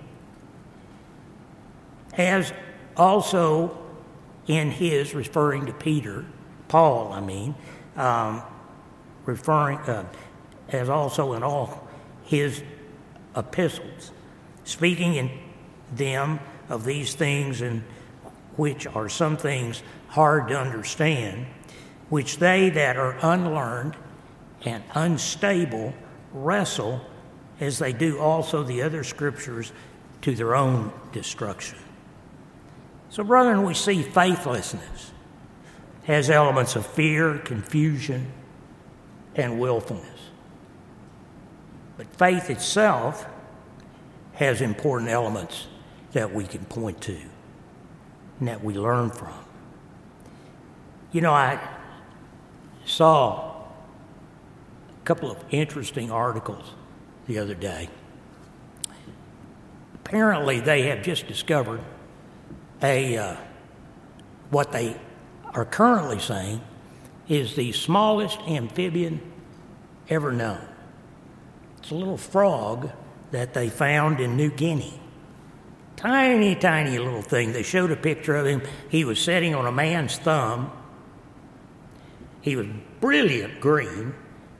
As 2.16 2.52
also 2.96 3.78
in 4.46 4.70
his, 4.70 5.14
referring 5.14 5.66
to 5.66 5.72
Peter, 5.72 6.24
Paul, 6.68 7.12
I 7.12 7.20
mean, 7.20 7.54
um, 7.96 8.42
referring, 9.24 9.78
uh, 9.78 10.06
as 10.68 10.88
also 10.88 11.32
in 11.32 11.42
all 11.42 11.88
his 12.24 12.62
epistles, 13.36 14.12
speaking 14.64 15.14
in 15.14 15.30
them 15.92 16.40
of 16.68 16.84
these 16.84 17.14
things, 17.14 17.60
and 17.60 17.82
which 18.56 18.86
are 18.86 19.08
some 19.08 19.36
things 19.36 19.82
hard 20.08 20.48
to 20.48 20.58
understand, 20.58 21.46
which 22.08 22.38
they 22.38 22.70
that 22.70 22.96
are 22.96 23.16
unlearned 23.22 23.96
and 24.64 24.82
unstable 24.94 25.94
wrestle 26.32 27.00
as 27.60 27.78
they 27.78 27.92
do 27.92 28.18
also 28.18 28.62
the 28.62 28.82
other 28.82 29.04
scriptures 29.04 29.72
to 30.22 30.34
their 30.34 30.54
own 30.54 30.92
destruction. 31.12 31.78
So, 33.10 33.22
brethren, 33.22 33.62
we 33.62 33.74
see 33.74 34.02
faithlessness 34.02 35.12
has 36.04 36.30
elements 36.30 36.76
of 36.76 36.86
fear, 36.86 37.38
confusion, 37.38 38.32
and 39.36 39.58
willfulness. 39.58 40.08
But 41.96 42.06
faith 42.08 42.50
itself 42.50 43.26
has 44.34 44.60
important 44.60 45.10
elements 45.10 45.68
that 46.12 46.32
we 46.32 46.44
can 46.44 46.64
point 46.64 47.00
to 47.02 47.16
and 48.38 48.48
that 48.48 48.64
we 48.64 48.74
learn 48.74 49.10
from. 49.10 49.32
You 51.12 51.20
know, 51.20 51.32
I 51.32 51.60
saw 52.84 53.53
couple 55.04 55.30
of 55.30 55.36
interesting 55.50 56.10
articles 56.10 56.72
the 57.26 57.38
other 57.38 57.54
day. 57.54 57.88
Apparently, 59.94 60.60
they 60.60 60.82
have 60.82 61.02
just 61.02 61.26
discovered 61.26 61.80
a 62.82 63.16
uh, 63.16 63.36
what 64.50 64.72
they 64.72 64.96
are 65.54 65.64
currently 65.64 66.18
saying 66.18 66.60
is 67.28 67.54
the 67.54 67.72
smallest 67.72 68.38
amphibian 68.40 69.20
ever 70.08 70.32
known. 70.32 70.66
It's 71.78 71.90
a 71.90 71.94
little 71.94 72.16
frog 72.16 72.90
that 73.30 73.54
they 73.54 73.68
found 73.68 74.20
in 74.20 74.36
New 74.36 74.50
Guinea. 74.50 75.00
Tiny, 75.96 76.54
tiny 76.54 76.98
little 76.98 77.22
thing. 77.22 77.52
They 77.52 77.62
showed 77.62 77.90
a 77.90 77.96
picture 77.96 78.36
of 78.36 78.46
him. 78.46 78.62
He 78.90 79.04
was 79.04 79.18
sitting 79.18 79.54
on 79.54 79.66
a 79.66 79.72
man's 79.72 80.18
thumb. 80.18 80.70
He 82.42 82.56
was 82.56 82.66
brilliant 83.00 83.60
green 83.60 84.14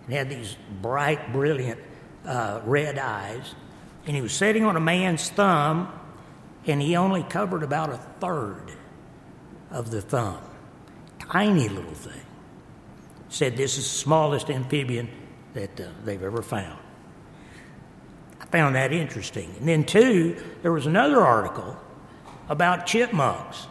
and 0.05 0.15
had 0.15 0.29
these 0.29 0.57
bright, 0.83 1.33
brilliant 1.33 1.81
uh, 2.27 2.61
red 2.65 2.99
eyes. 2.99 3.55
And 4.07 4.15
he 4.15 4.23
was 4.23 4.33
sitting 4.33 4.65
on 4.65 4.77
a 4.77 4.81
man's 4.81 5.31
thumb, 5.31 5.93
and 6.67 6.81
he 6.81 6.97
only 6.97 7.23
covered 7.23 7.63
about 7.63 7.91
a 7.91 7.97
third 7.97 8.73
of 9.71 9.91
the 9.91 10.01
thumb. 10.01 10.41
Tiny 11.19 11.69
little 11.69 11.95
thing. 11.95 12.21
Said 13.29 13.57
this 13.57 13.79
is 13.79 13.85
the 13.85 13.99
smallest 13.99 14.51
amphibian 14.51 15.09
that 15.55 15.81
uh, 15.81 15.89
they've 16.05 16.23
ever 16.23 16.43
found. 16.43 16.79
I 18.41 18.47
found 18.47 18.77
that 18.77 18.93
interesting. 18.93 19.55
And 19.59 19.69
then, 19.69 19.85
two, 19.85 20.41
there 20.63 20.73
was 20.73 20.87
another 20.87 21.21
article 21.21 21.77
about 22.49 22.87
chipmunks. 22.87 23.67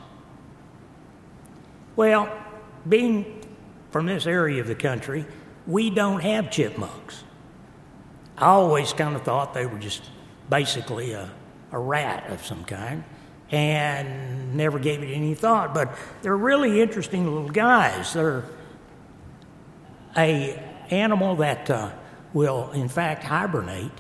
Well, 1.96 2.30
being 2.90 3.42
from 3.92 4.08
this 4.08 4.26
area 4.26 4.60
of 4.60 4.68
the 4.68 4.76
country, 4.76 5.26
we 5.68 5.90
don't 5.90 6.22
have 6.22 6.52
chipmunks. 6.52 7.24
I 8.38 8.48
always 8.48 8.94
kind 8.94 9.16
of 9.16 9.24
thought 9.24 9.54
they 9.54 9.66
were 9.66 9.80
just 9.80 10.04
basically 10.50 11.14
a, 11.14 11.30
a 11.72 11.80
rat 11.80 12.30
of 12.30 12.46
some 12.46 12.64
kind 12.66 13.04
and 13.52 14.56
never 14.56 14.80
gave 14.80 15.04
it 15.04 15.14
any 15.14 15.36
thought. 15.36 15.74
But 15.74 15.96
they're 16.22 16.36
really 16.36 16.82
interesting 16.82 17.26
little 17.32 17.50
guys. 17.50 18.14
They're 18.14 18.44
a 20.18 20.62
animal 20.90 21.36
that 21.38 21.70
uh, 21.70 21.92
will, 22.34 22.72
in 22.72 22.90
fact, 22.90 23.24
hibernate 23.24 23.92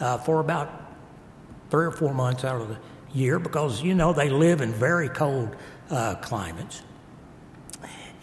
uh, 0.00 0.18
for 0.18 0.40
about 0.40 0.70
three 1.70 1.86
or 1.86 1.90
four 1.90 2.14
months 2.14 2.44
out 2.44 2.60
of 2.60 2.68
the 2.68 2.78
year 3.12 3.38
because, 3.38 3.82
you 3.82 3.94
know, 3.94 4.12
they 4.12 4.30
live 4.30 4.60
in 4.60 4.72
very 4.72 5.08
cold 5.08 5.54
uh, 5.90 6.14
climates. 6.16 6.82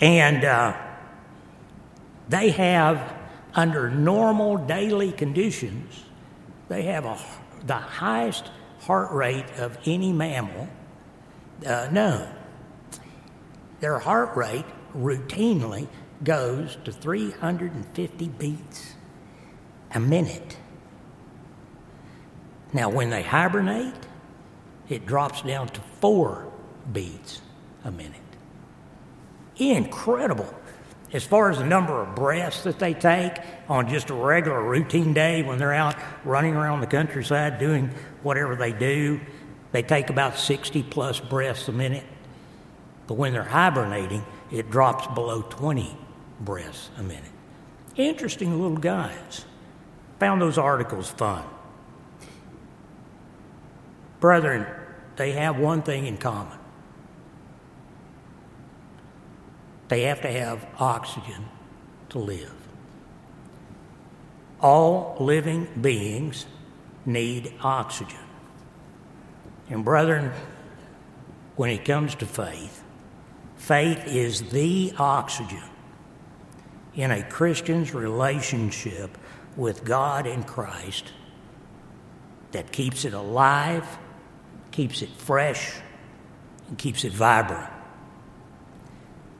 And 0.01 0.45
uh, 0.45 0.75
they 2.29 2.51
have, 2.51 3.15
under 3.55 3.89
normal 3.89 4.57
daily 4.57 5.11
conditions, 5.11 6.05
they 6.67 6.83
have 6.83 7.05
a, 7.05 7.17
the 7.65 7.73
highest 7.73 8.51
heart 8.81 9.11
rate 9.11 9.49
of 9.57 9.77
any 9.85 10.13
mammal 10.13 10.69
uh, 11.65 11.89
known. 11.91 12.27
Their 13.79 13.99
heart 13.99 14.35
rate 14.37 14.65
routinely 14.95 15.87
goes 16.23 16.77
to 16.83 16.91
350 16.91 18.27
beats 18.27 18.93
a 19.93 19.99
minute. 19.99 20.57
Now, 22.73 22.89
when 22.89 23.09
they 23.09 23.23
hibernate, 23.23 23.95
it 24.87 25.05
drops 25.05 25.41
down 25.41 25.69
to 25.69 25.81
four 25.99 26.51
beats 26.91 27.41
a 27.83 27.91
minute. 27.91 28.15
Incredible 29.57 30.53
as 31.11 31.23
far 31.23 31.49
as 31.49 31.57
the 31.57 31.65
number 31.65 32.01
of 32.01 32.15
breaths 32.15 32.63
that 32.63 32.77
they 32.77 32.93
take 32.93 33.33
on 33.67 33.89
just 33.89 34.09
a 34.09 34.13
regular 34.13 34.63
routine 34.63 35.13
day 35.13 35.41
when 35.41 35.57
they're 35.57 35.73
out 35.73 35.95
running 36.23 36.55
around 36.55 36.81
the 36.81 36.87
countryside 36.87 37.57
doing 37.57 37.89
whatever 38.21 38.55
they 38.55 38.71
do, 38.71 39.19
they 39.71 39.81
take 39.81 40.09
about 40.09 40.37
60 40.37 40.83
plus 40.83 41.19
breaths 41.19 41.67
a 41.67 41.71
minute. 41.71 42.05
But 43.07 43.15
when 43.15 43.33
they're 43.33 43.43
hibernating, 43.43 44.23
it 44.51 44.69
drops 44.69 45.07
below 45.07 45.41
20 45.41 45.97
breaths 46.41 46.89
a 46.97 47.03
minute. 47.03 47.23
Interesting 47.95 48.61
little 48.61 48.77
guys. 48.77 49.45
Found 50.19 50.41
those 50.41 50.59
articles 50.59 51.09
fun. 51.09 51.43
Brethren, 54.19 54.67
they 55.15 55.31
have 55.31 55.57
one 55.57 55.81
thing 55.81 56.05
in 56.05 56.17
common 56.17 56.58
They 59.89 60.03
have 60.03 60.21
to 60.21 60.31
have 60.31 60.65
oxygen 60.77 61.45
to 62.09 62.19
live. 62.19 62.53
All 64.61 65.17
living 65.19 65.67
beings 65.81 66.45
need 67.05 67.53
oxygen. 67.61 68.19
And, 69.69 69.83
brethren, 69.83 70.31
when 71.55 71.71
it 71.71 71.85
comes 71.85 72.15
to 72.15 72.25
faith, 72.25 72.83
faith 73.55 74.07
is 74.07 74.41
the 74.49 74.93
oxygen 74.97 75.63
in 76.95 77.11
a 77.11 77.23
Christian's 77.23 77.93
relationship 77.93 79.17
with 79.55 79.83
God 79.83 80.27
and 80.27 80.45
Christ 80.45 81.11
that 82.51 82.71
keeps 82.71 83.05
it 83.05 83.13
alive, 83.13 83.85
keeps 84.71 85.01
it 85.01 85.09
fresh, 85.09 85.73
and 86.67 86.77
keeps 86.77 87.03
it 87.03 87.13
vibrant. 87.13 87.69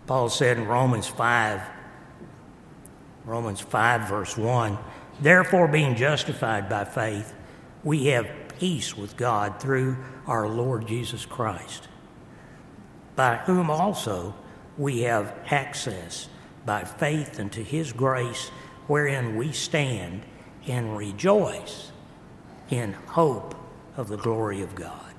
Paul 0.10 0.30
said 0.30 0.58
in 0.58 0.66
Romans 0.66 1.06
5, 1.06 1.62
Romans 3.25 3.62
5, 3.62 4.10
verse 4.10 4.36
1, 4.36 4.75
Therefore, 5.22 5.68
being 5.68 5.96
justified 5.96 6.68
by 6.68 6.84
faith, 6.84 7.32
we 7.84 8.08
have 8.08 8.28
peace 8.58 8.98
with 8.98 9.16
God 9.16 9.62
through 9.62 9.98
our 10.25 10.50
Lord 10.50 10.88
Jesus 10.88 11.28
Christ, 11.28 11.89
by 13.16 13.36
whom 13.36 13.70
also 13.70 14.34
we 14.80 15.01
have 15.01 15.32
access 15.51 16.28
by 16.66 16.86
faith 16.86 17.39
into 17.39 17.62
his 17.62 17.94
grace, 17.94 18.50
wherein 18.88 19.36
we 19.36 19.51
stand 19.51 20.24
and 20.66 20.98
rejoice 20.98 21.92
in 22.72 22.94
hope 22.94 23.54
of 23.96 24.08
the 24.08 24.18
glory 24.18 24.63
of 24.63 24.74
God. 24.74 25.13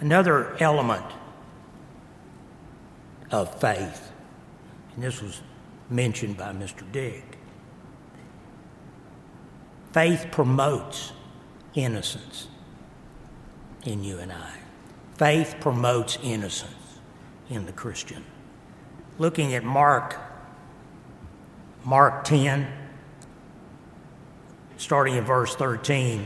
Another 0.00 0.54
element 0.60 1.06
of 3.34 3.60
faith, 3.60 4.12
and 4.94 5.02
this 5.02 5.20
was 5.20 5.40
mentioned 5.90 6.36
by 6.36 6.52
Mr. 6.52 6.90
Dick. 6.92 7.36
Faith 9.92 10.28
promotes 10.30 11.12
innocence 11.74 12.46
in 13.84 14.04
you 14.04 14.18
and 14.18 14.32
I. 14.32 14.54
Faith 15.16 15.56
promotes 15.60 16.16
innocence 16.22 17.00
in 17.50 17.66
the 17.66 17.72
Christian. 17.72 18.24
Looking 19.18 19.52
at 19.54 19.64
Mark, 19.64 20.16
Mark 21.84 22.22
10, 22.22 22.68
starting 24.76 25.16
in 25.16 25.24
verse 25.24 25.56
13, 25.56 26.24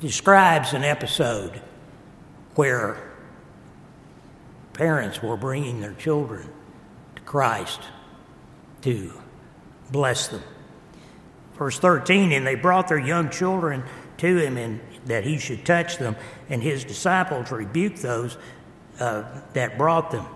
describes 0.00 0.72
an 0.72 0.84
episode 0.84 1.60
where 2.54 3.15
parents 4.76 5.22
were 5.22 5.36
bringing 5.36 5.80
their 5.80 5.94
children 5.94 6.48
to 7.16 7.22
Christ 7.22 7.80
to 8.82 9.12
bless 9.90 10.28
them. 10.28 10.42
Verse 11.54 11.78
13, 11.78 12.32
and 12.32 12.46
they 12.46 12.54
brought 12.54 12.88
their 12.88 12.98
young 12.98 13.30
children 13.30 13.82
to 14.18 14.36
him 14.36 14.56
and 14.58 14.80
that 15.06 15.24
he 15.24 15.38
should 15.38 15.64
touch 15.64 15.96
them, 15.98 16.16
and 16.50 16.62
his 16.62 16.84
disciples 16.84 17.50
rebuked 17.50 18.02
those 18.02 18.36
uh, 19.00 19.24
that 19.54 19.78
brought 19.78 20.10
them. 20.10 20.26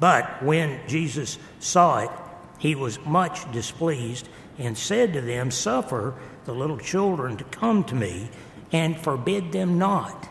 But 0.00 0.42
when 0.42 0.80
Jesus 0.88 1.38
saw 1.58 1.98
it, 1.98 2.10
he 2.58 2.74
was 2.74 2.98
much 3.04 3.50
displeased 3.52 4.28
and 4.58 4.76
said 4.76 5.12
to 5.12 5.20
them, 5.20 5.50
Suffer 5.50 6.14
the 6.44 6.54
little 6.54 6.78
children 6.78 7.36
to 7.36 7.44
come 7.44 7.84
to 7.84 7.94
me, 7.94 8.30
and 8.70 8.98
forbid 8.98 9.52
them 9.52 9.78
not. 9.78 10.28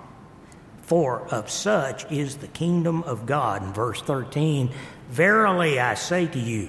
For 0.92 1.26
of 1.30 1.50
such 1.50 2.04
is 2.12 2.36
the 2.36 2.50
kingdom 2.50 3.04
of 3.04 3.26
God. 3.26 3.64
In 3.64 3.72
verse 3.72 4.02
13, 4.02 4.70
Verily 5.10 5.80
I 5.80 5.94
say 5.94 6.28
to 6.28 6.38
you, 6.38 6.68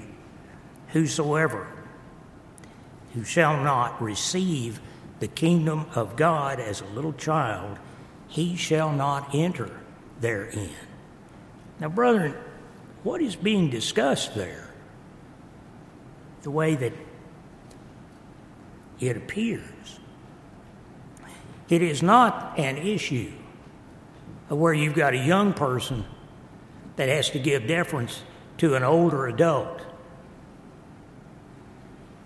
whosoever 0.90 1.66
who 3.14 3.24
shall 3.24 3.60
not 3.60 4.00
receive 4.00 4.80
the 5.18 5.26
kingdom 5.26 5.86
of 5.96 6.14
God 6.14 6.60
as 6.60 6.80
a 6.80 6.86
little 6.94 7.14
child, 7.14 7.80
he 8.28 8.54
shall 8.54 8.92
not 8.92 9.34
enter 9.34 9.80
therein. 10.20 10.70
Now, 11.80 11.88
brethren, 11.88 12.36
what 13.02 13.20
is 13.20 13.34
being 13.34 13.70
discussed 13.70 14.36
there? 14.36 14.70
The 16.42 16.50
way 16.52 16.76
that 16.76 16.92
it 19.00 19.16
appears. 19.16 19.98
It 21.68 21.82
is 21.82 22.04
not 22.04 22.56
an 22.56 22.78
issue 22.78 23.32
where 24.56 24.74
you've 24.74 24.94
got 24.94 25.14
a 25.14 25.18
young 25.18 25.52
person 25.54 26.04
that 26.96 27.08
has 27.08 27.30
to 27.30 27.38
give 27.38 27.66
deference 27.66 28.22
to 28.58 28.74
an 28.74 28.82
older 28.82 29.26
adult. 29.26 29.82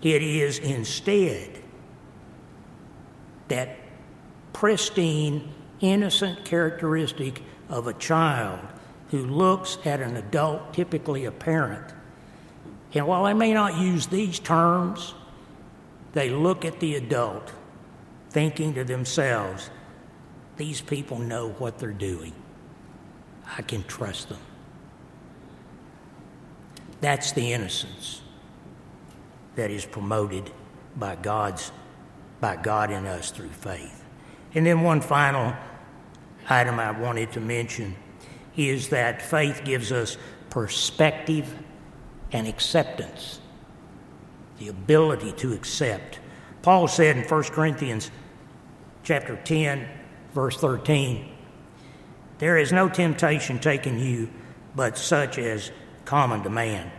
It 0.01 0.21
is 0.21 0.59
instead 0.59 1.63
that 3.47 3.77
pristine, 4.53 5.53
innocent 5.79 6.45
characteristic 6.45 7.41
of 7.69 7.87
a 7.87 7.93
child 7.93 8.59
who 9.09 9.25
looks 9.25 9.77
at 9.85 10.01
an 10.01 10.17
adult, 10.17 10.73
typically 10.73 11.25
a 11.25 11.31
parent. 11.31 11.93
And 12.93 13.07
while 13.07 13.25
they 13.25 13.33
may 13.33 13.53
not 13.53 13.77
use 13.77 14.07
these 14.07 14.39
terms, 14.39 15.13
they 16.13 16.29
look 16.29 16.65
at 16.65 16.79
the 16.79 16.95
adult 16.95 17.51
thinking 18.29 18.73
to 18.73 18.83
themselves, 18.83 19.69
these 20.57 20.81
people 20.81 21.19
know 21.19 21.49
what 21.51 21.77
they're 21.77 21.91
doing. 21.91 22.33
I 23.57 23.61
can 23.61 23.83
trust 23.83 24.29
them. 24.29 24.39
That's 26.99 27.31
the 27.31 27.53
innocence 27.53 28.21
that 29.55 29.71
is 29.71 29.85
promoted 29.85 30.51
by 30.95 31.15
God's 31.15 31.71
by 32.39 32.55
God 32.55 32.91
in 32.91 33.05
us 33.05 33.31
through 33.31 33.49
faith. 33.49 34.03
And 34.53 34.65
then 34.65 34.81
one 34.81 35.01
final 35.01 35.55
item 36.49 36.79
I 36.79 36.91
wanted 36.91 37.31
to 37.33 37.39
mention 37.39 37.95
is 38.55 38.89
that 38.89 39.21
faith 39.21 39.61
gives 39.63 39.91
us 39.91 40.17
perspective 40.49 41.53
and 42.31 42.47
acceptance, 42.47 43.39
the 44.59 44.67
ability 44.67 45.31
to 45.33 45.53
accept. 45.53 46.19
Paul 46.61 46.87
said 46.87 47.17
in 47.17 47.23
1 47.23 47.43
Corinthians 47.45 48.11
chapter 49.03 49.35
10 49.37 49.87
verse 50.37 50.55
13, 50.57 51.27
there 52.37 52.59
is 52.59 52.71
no 52.71 52.87
temptation 52.87 53.57
taken 53.57 53.97
you 53.97 54.29
but 54.75 54.95
such 54.95 55.39
as 55.39 55.71
common 56.05 56.43
to 56.43 56.49
man. 56.51 56.91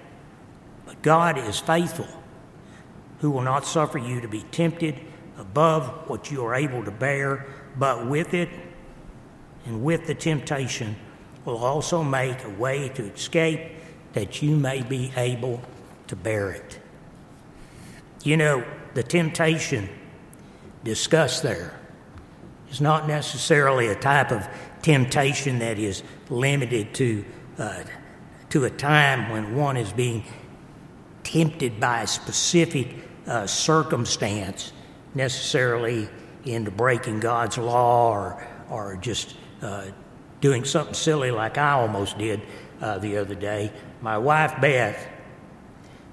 But 0.85 1.01
God 1.03 1.39
is 1.39 1.61
faithful 1.61 2.09
who 3.21 3.31
will 3.31 3.43
not 3.43 3.65
suffer 3.65 3.97
you 3.97 4.21
to 4.23 4.27
be 4.27 4.43
tempted 4.51 4.99
above 5.39 5.87
what 6.11 6.33
you 6.33 6.45
are 6.45 6.53
able 6.53 6.85
to 6.85 6.91
bear, 6.91 7.47
but 7.77 8.09
with 8.09 8.35
it 8.35 8.49
and 9.67 9.85
with 9.85 10.09
the 10.09 10.17
temptation 10.17 10.97
will 11.45 11.59
also 11.59 12.03
make 12.03 12.43
a 12.43 12.51
way 12.51 12.89
to 12.89 13.05
escape 13.05 13.61
that 14.15 14.43
you 14.43 14.57
may 14.57 14.83
be 14.83 15.13
able 15.17 15.61
to 16.09 16.17
bear 16.17 16.51
it. 16.51 16.81
You 18.25 18.37
know, 18.37 18.65
the 18.95 19.05
temptation 19.05 19.89
discussed 20.83 21.45
there 21.45 21.79
is 22.71 22.81
not 22.81 23.09
necessarily 23.09 23.89
a 23.89 23.95
type 23.95 24.31
of 24.31 24.47
temptation 24.83 25.59
that 25.61 25.79
is 25.79 26.03
limited 26.31 26.95
to, 26.95 27.25
uh, 27.59 27.83
to 28.51 28.65
a 28.65 28.71
time 28.71 29.31
when 29.31 29.55
one 29.57 29.77
is 29.77 29.93
being 29.93 30.25
tempted 31.23 31.81
by 31.81 32.03
a 32.03 32.07
specific 32.07 32.89
uh, 33.27 33.47
circumstance 33.47 34.73
necessarily 35.15 36.09
into 36.45 36.71
breaking 36.71 37.21
God's 37.21 37.59
law 37.59 38.13
or, 38.13 38.47
or 38.71 38.97
just 38.97 39.37
uh, 39.61 39.87
doing 40.41 40.65
something 40.65 40.95
silly 40.95 41.31
like 41.31 41.59
I 41.59 41.73
almost 41.73 42.17
did 42.19 42.41
uh, 42.81 42.99
the 42.99 43.19
other 43.19 43.35
day. 43.35 43.73
My 44.01 44.19
wife 44.19 44.61
Beth 44.61 45.07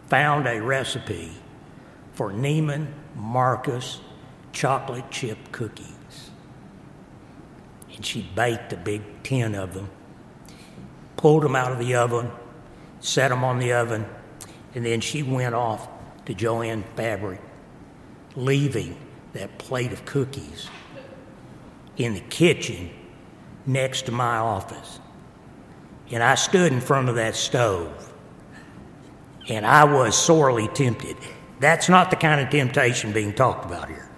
found 0.08 0.48
a 0.48 0.62
recipe 0.62 1.32
for 2.14 2.32
Neiman 2.32 2.88
Marcus 3.16 4.02
chocolate 4.52 5.10
chip 5.12 5.38
cookies. 5.52 5.94
And 7.96 8.06
she 8.06 8.22
baked 8.36 8.74
a 8.74 8.78
big 8.78 9.02
tin 9.24 9.56
of 9.56 9.74
them, 9.74 9.90
pulled 11.18 11.44
them 11.44 11.56
out 11.56 11.72
of 11.72 11.80
the 11.80 11.96
oven, 11.96 12.30
set 13.00 13.30
them 13.30 13.44
on 13.44 13.60
the 13.60 13.74
oven, 13.74 14.06
and 14.74 14.86
then 14.86 15.00
she 15.00 15.24
went 15.24 15.56
off 15.56 15.88
to 16.26 16.34
Jo-Ann 16.34 16.84
Fabric, 16.96 17.42
leaving 18.36 18.98
that 19.34 19.58
plate 19.58 19.94
of 19.94 20.06
cookies 20.06 20.70
in 21.98 22.14
the 22.14 22.20
kitchen 22.20 22.90
next 23.66 24.04
to 24.08 24.12
my 24.12 24.38
office. 24.38 25.00
And 26.12 26.22
I 26.22 26.36
stood 26.36 26.74
in 26.74 26.82
front 26.82 27.10
of 27.10 27.16
that 27.16 27.36
stove, 27.36 28.14
and 29.48 29.66
I 29.66 29.86
was 29.86 30.18
sorely 30.18 30.68
tempted. 30.68 31.16
That's 31.60 31.88
not 31.88 32.10
the 32.10 32.18
kind 32.18 32.42
of 32.42 32.50
temptation 32.50 33.14
being 33.14 33.34
talked 33.34 33.66
about 33.66 33.88
here. 33.88 34.10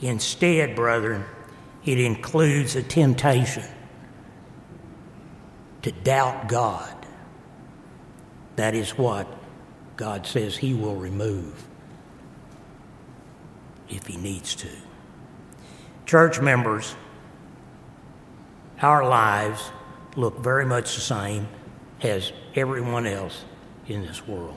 Instead, 0.00 0.74
brethren, 0.74 1.24
it 1.84 1.98
includes 1.98 2.76
a 2.76 2.82
temptation 2.82 3.64
to 5.82 5.92
doubt 5.92 6.48
God. 6.48 6.94
That 8.56 8.74
is 8.74 8.96
what 8.96 9.26
God 9.96 10.26
says 10.26 10.56
He 10.56 10.74
will 10.74 10.96
remove 10.96 11.64
if 13.88 14.06
He 14.06 14.16
needs 14.16 14.54
to. 14.56 14.68
Church 16.06 16.40
members, 16.40 16.94
our 18.80 19.06
lives 19.06 19.70
look 20.16 20.38
very 20.38 20.64
much 20.64 20.94
the 20.94 21.00
same 21.00 21.48
as 22.02 22.32
everyone 22.54 23.06
else 23.06 23.44
in 23.88 24.02
this 24.02 24.26
world. 24.26 24.56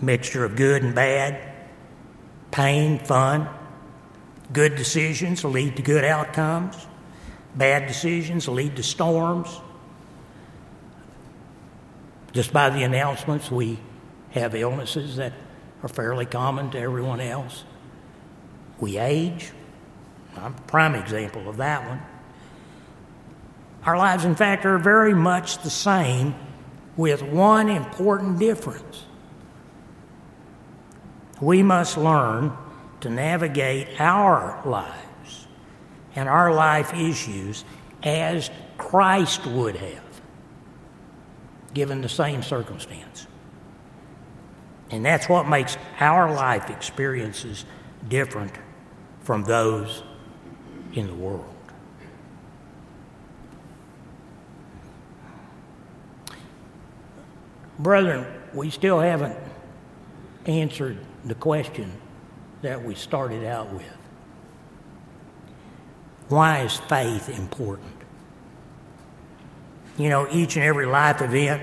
Mixture 0.00 0.44
of 0.44 0.54
good 0.54 0.82
and 0.82 0.94
bad, 0.94 1.40
pain, 2.50 2.98
fun. 2.98 3.48
Good 4.52 4.76
decisions 4.76 5.44
lead 5.44 5.76
to 5.76 5.82
good 5.82 6.04
outcomes. 6.04 6.74
Bad 7.54 7.86
decisions 7.86 8.48
lead 8.48 8.76
to 8.76 8.82
storms. 8.82 9.60
Just 12.32 12.52
by 12.52 12.70
the 12.70 12.82
announcements, 12.82 13.50
we 13.50 13.78
have 14.30 14.54
illnesses 14.54 15.16
that 15.16 15.32
are 15.82 15.88
fairly 15.88 16.26
common 16.26 16.70
to 16.70 16.78
everyone 16.78 17.20
else. 17.20 17.64
We 18.78 18.98
age. 18.98 19.52
I'm 20.36 20.54
a 20.54 20.60
prime 20.62 20.94
example 20.94 21.48
of 21.48 21.56
that 21.56 21.86
one. 21.88 22.00
Our 23.84 23.96
lives, 23.96 24.24
in 24.24 24.34
fact, 24.34 24.64
are 24.66 24.78
very 24.78 25.14
much 25.14 25.62
the 25.62 25.70
same 25.70 26.34
with 26.96 27.22
one 27.22 27.68
important 27.68 28.38
difference. 28.38 29.04
We 31.40 31.62
must 31.62 31.96
learn 31.96 32.52
to 33.00 33.10
navigate 33.10 34.00
our 34.00 34.60
lives 34.64 35.46
and 36.14 36.28
our 36.28 36.52
life 36.52 36.94
issues 36.94 37.64
as 38.02 38.50
Christ 38.76 39.46
would 39.46 39.76
have, 39.76 40.20
given 41.74 42.00
the 42.00 42.08
same 42.08 42.42
circumstance. 42.42 43.26
And 44.90 45.04
that's 45.04 45.28
what 45.28 45.48
makes 45.48 45.76
our 46.00 46.34
life 46.34 46.70
experiences 46.70 47.64
different 48.08 48.52
from 49.20 49.44
those 49.44 50.02
in 50.94 51.06
the 51.06 51.14
world. 51.14 51.44
Brethren, 57.78 58.26
we 58.54 58.70
still 58.70 58.98
haven't 58.98 59.36
answered 60.46 60.98
the 61.24 61.34
question 61.34 61.92
that 62.62 62.84
we 62.84 62.94
started 62.94 63.44
out 63.44 63.72
with. 63.72 63.96
Why 66.28 66.60
is 66.60 66.76
faith 66.76 67.28
important? 67.28 67.94
You 69.96 70.10
know, 70.10 70.28
each 70.30 70.56
and 70.56 70.64
every 70.64 70.86
life 70.86 71.22
event, 71.22 71.62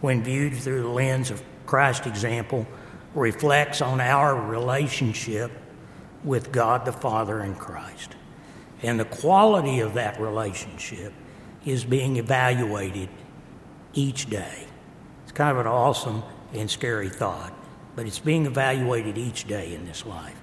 when 0.00 0.22
viewed 0.22 0.54
through 0.54 0.82
the 0.82 0.88
lens 0.88 1.30
of 1.30 1.42
Christ's 1.66 2.06
example, 2.06 2.66
reflects 3.14 3.80
on 3.80 4.00
our 4.00 4.34
relationship 4.34 5.50
with 6.24 6.52
God 6.52 6.84
the 6.84 6.92
Father 6.92 7.40
and 7.40 7.58
Christ. 7.58 8.16
And 8.82 8.98
the 9.00 9.04
quality 9.04 9.80
of 9.80 9.94
that 9.94 10.20
relationship 10.20 11.12
is 11.64 11.84
being 11.84 12.16
evaluated 12.16 13.08
each 13.94 14.28
day. 14.28 14.66
It's 15.22 15.32
kind 15.32 15.50
of 15.50 15.58
an 15.58 15.66
awesome 15.66 16.22
and 16.52 16.70
scary 16.70 17.08
thought, 17.08 17.52
but 17.96 18.06
it's 18.06 18.18
being 18.18 18.46
evaluated 18.46 19.18
each 19.18 19.48
day 19.48 19.74
in 19.74 19.86
this 19.86 20.06
life. 20.06 20.38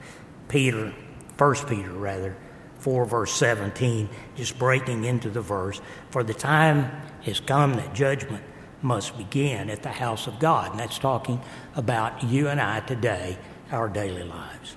Peter, 0.49 0.93
1 1.37 1.55
Peter 1.67 1.91
rather, 1.91 2.35
4 2.79 3.05
verse 3.05 3.31
17, 3.31 4.09
just 4.35 4.59
breaking 4.59 5.05
into 5.05 5.29
the 5.29 5.39
verse, 5.39 5.79
for 6.09 6.23
the 6.23 6.33
time 6.33 6.91
has 7.21 7.39
come 7.39 7.75
that 7.75 7.93
judgment 7.93 8.43
must 8.81 9.17
begin 9.17 9.69
at 9.69 9.83
the 9.83 9.89
house 9.89 10.27
of 10.27 10.39
God. 10.39 10.71
And 10.71 10.79
that's 10.79 10.99
talking 10.99 11.39
about 11.75 12.23
you 12.23 12.49
and 12.49 12.59
I 12.59 12.81
today, 12.81 13.37
our 13.71 13.87
daily 13.87 14.23
lives. 14.23 14.75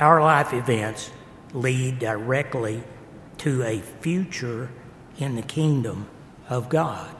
Our 0.00 0.20
life 0.20 0.52
events 0.52 1.12
lead 1.52 2.00
directly 2.00 2.82
to 3.38 3.62
a 3.62 3.78
future 3.78 4.70
in 5.18 5.36
the 5.36 5.42
kingdom 5.42 6.08
of 6.48 6.68
God. 6.68 7.14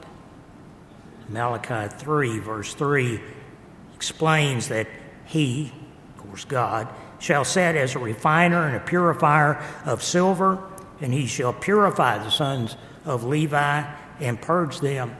Malachi 1.29 1.95
3, 1.95 2.39
verse 2.39 2.73
3, 2.73 3.21
explains 4.03 4.67
that 4.67 4.85
He, 5.23 5.71
of 6.17 6.25
course, 6.25 6.43
God, 6.43 6.89
shall 7.19 7.45
set 7.45 7.77
as 7.77 7.95
a 7.95 7.99
refiner 7.99 8.67
and 8.67 8.75
a 8.75 8.81
purifier 8.81 9.63
of 9.85 10.03
silver, 10.03 10.61
and 10.99 11.13
He 11.13 11.25
shall 11.25 11.53
purify 11.53 12.17
the 12.17 12.29
sons 12.29 12.75
of 13.05 13.23
Levi 13.23 13.89
and 14.19 14.41
purge 14.41 14.81
them 14.81 15.15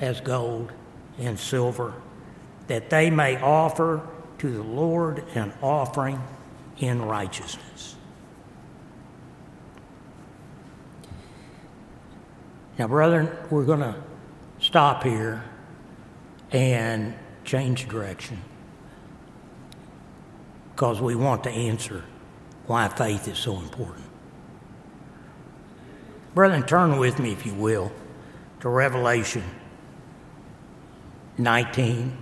as 0.00 0.20
gold 0.20 0.70
and 1.18 1.36
silver, 1.36 1.92
that 2.68 2.90
they 2.90 3.10
may 3.10 3.36
offer 3.40 4.06
to 4.38 4.50
the 4.52 4.62
Lord 4.62 5.24
an 5.34 5.52
offering 5.60 6.22
in 6.78 7.02
righteousness. 7.02 7.96
Now, 12.78 12.86
brethren, 12.86 13.36
we're 13.50 13.64
going 13.64 13.80
to 13.80 13.96
stop 14.60 15.02
here 15.02 15.42
and 16.52 17.16
change 17.48 17.88
direction 17.88 18.38
because 20.74 21.00
we 21.00 21.14
want 21.14 21.42
to 21.42 21.50
answer 21.50 22.04
why 22.66 22.86
faith 22.88 23.26
is 23.26 23.38
so 23.38 23.56
important. 23.56 24.04
Brethren, 26.34 26.62
turn 26.64 26.98
with 26.98 27.18
me, 27.18 27.32
if 27.32 27.46
you 27.46 27.54
will, 27.54 27.90
to 28.60 28.68
Revelation 28.68 29.42
19. 31.38 32.18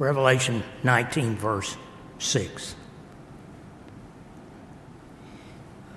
Revelation 0.00 0.64
19, 0.82 1.36
verse 1.36 1.76
6. 2.18 2.74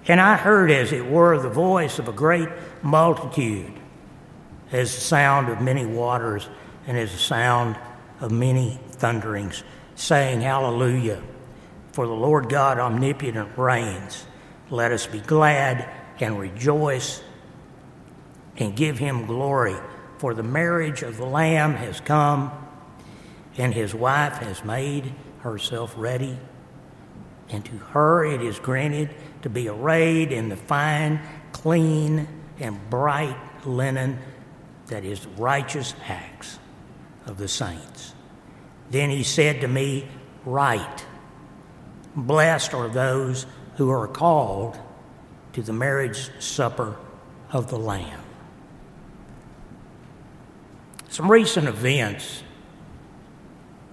And 0.08 0.22
I 0.22 0.36
heard, 0.36 0.70
as 0.70 0.92
it 0.92 1.06
were, 1.10 1.42
the 1.42 1.50
voice 1.50 1.98
of 1.98 2.08
a 2.08 2.14
great 2.14 2.50
multitude, 2.84 3.74
as 4.72 4.94
the 4.94 5.02
sound 5.02 5.50
of 5.50 5.62
many 5.62 5.88
waters, 5.88 6.48
and 6.88 6.98
as 6.98 7.12
the 7.12 7.18
sound 7.18 7.78
of 8.20 8.32
many 8.32 8.80
thunderings, 8.92 9.64
saying, 9.96 10.42
Hallelujah! 10.42 11.22
For 11.92 12.08
the 12.08 12.14
Lord 12.14 12.50
God 12.50 12.80
omnipotent 12.80 13.58
reigns. 13.58 14.26
Let 14.70 14.92
us 14.92 15.06
be 15.06 15.20
glad 15.20 15.90
and 16.20 16.40
rejoice 16.40 17.22
and 18.58 18.76
give 18.76 18.98
him 18.98 19.26
glory, 19.26 19.76
for 20.18 20.34
the 20.34 20.44
marriage 20.44 21.04
of 21.04 21.18
the 21.18 21.26
Lamb 21.26 21.74
has 21.74 22.00
come, 22.00 22.52
and 23.58 23.74
his 23.74 23.94
wife 23.94 24.38
has 24.38 24.64
made 24.64 25.14
herself 25.40 25.94
ready. 25.98 26.38
And 27.50 27.66
to 27.66 27.78
her 27.78 28.24
it 28.24 28.42
is 28.42 28.60
granted 28.60 29.10
to 29.42 29.50
be 29.50 29.68
arrayed 29.68 30.32
in 30.32 30.48
the 30.48 30.56
fine, 30.56 31.20
clean, 31.52 32.28
and 32.60 32.90
bright 32.90 33.38
linen 33.66 34.20
that 34.88 35.04
is 35.04 35.26
righteous 35.38 35.94
acts 36.08 36.60
of 37.32 37.38
the 37.38 37.48
saints. 37.48 38.14
Then 38.92 39.10
he 39.10 39.24
said 39.24 39.62
to 39.62 39.68
me, 39.68 40.08
Write, 40.46 41.06
blessed 42.16 42.74
are 42.74 42.90
those 42.90 43.46
who 43.78 43.90
are 43.90 44.08
called 44.08 44.78
to 45.54 45.62
the 45.62 45.72
marriage 45.72 46.30
supper 46.40 46.98
of 47.52 47.70
the 47.70 47.78
Lamb. 47.78 48.20
Some 51.10 51.32
recent 51.32 51.68
events 51.68 52.44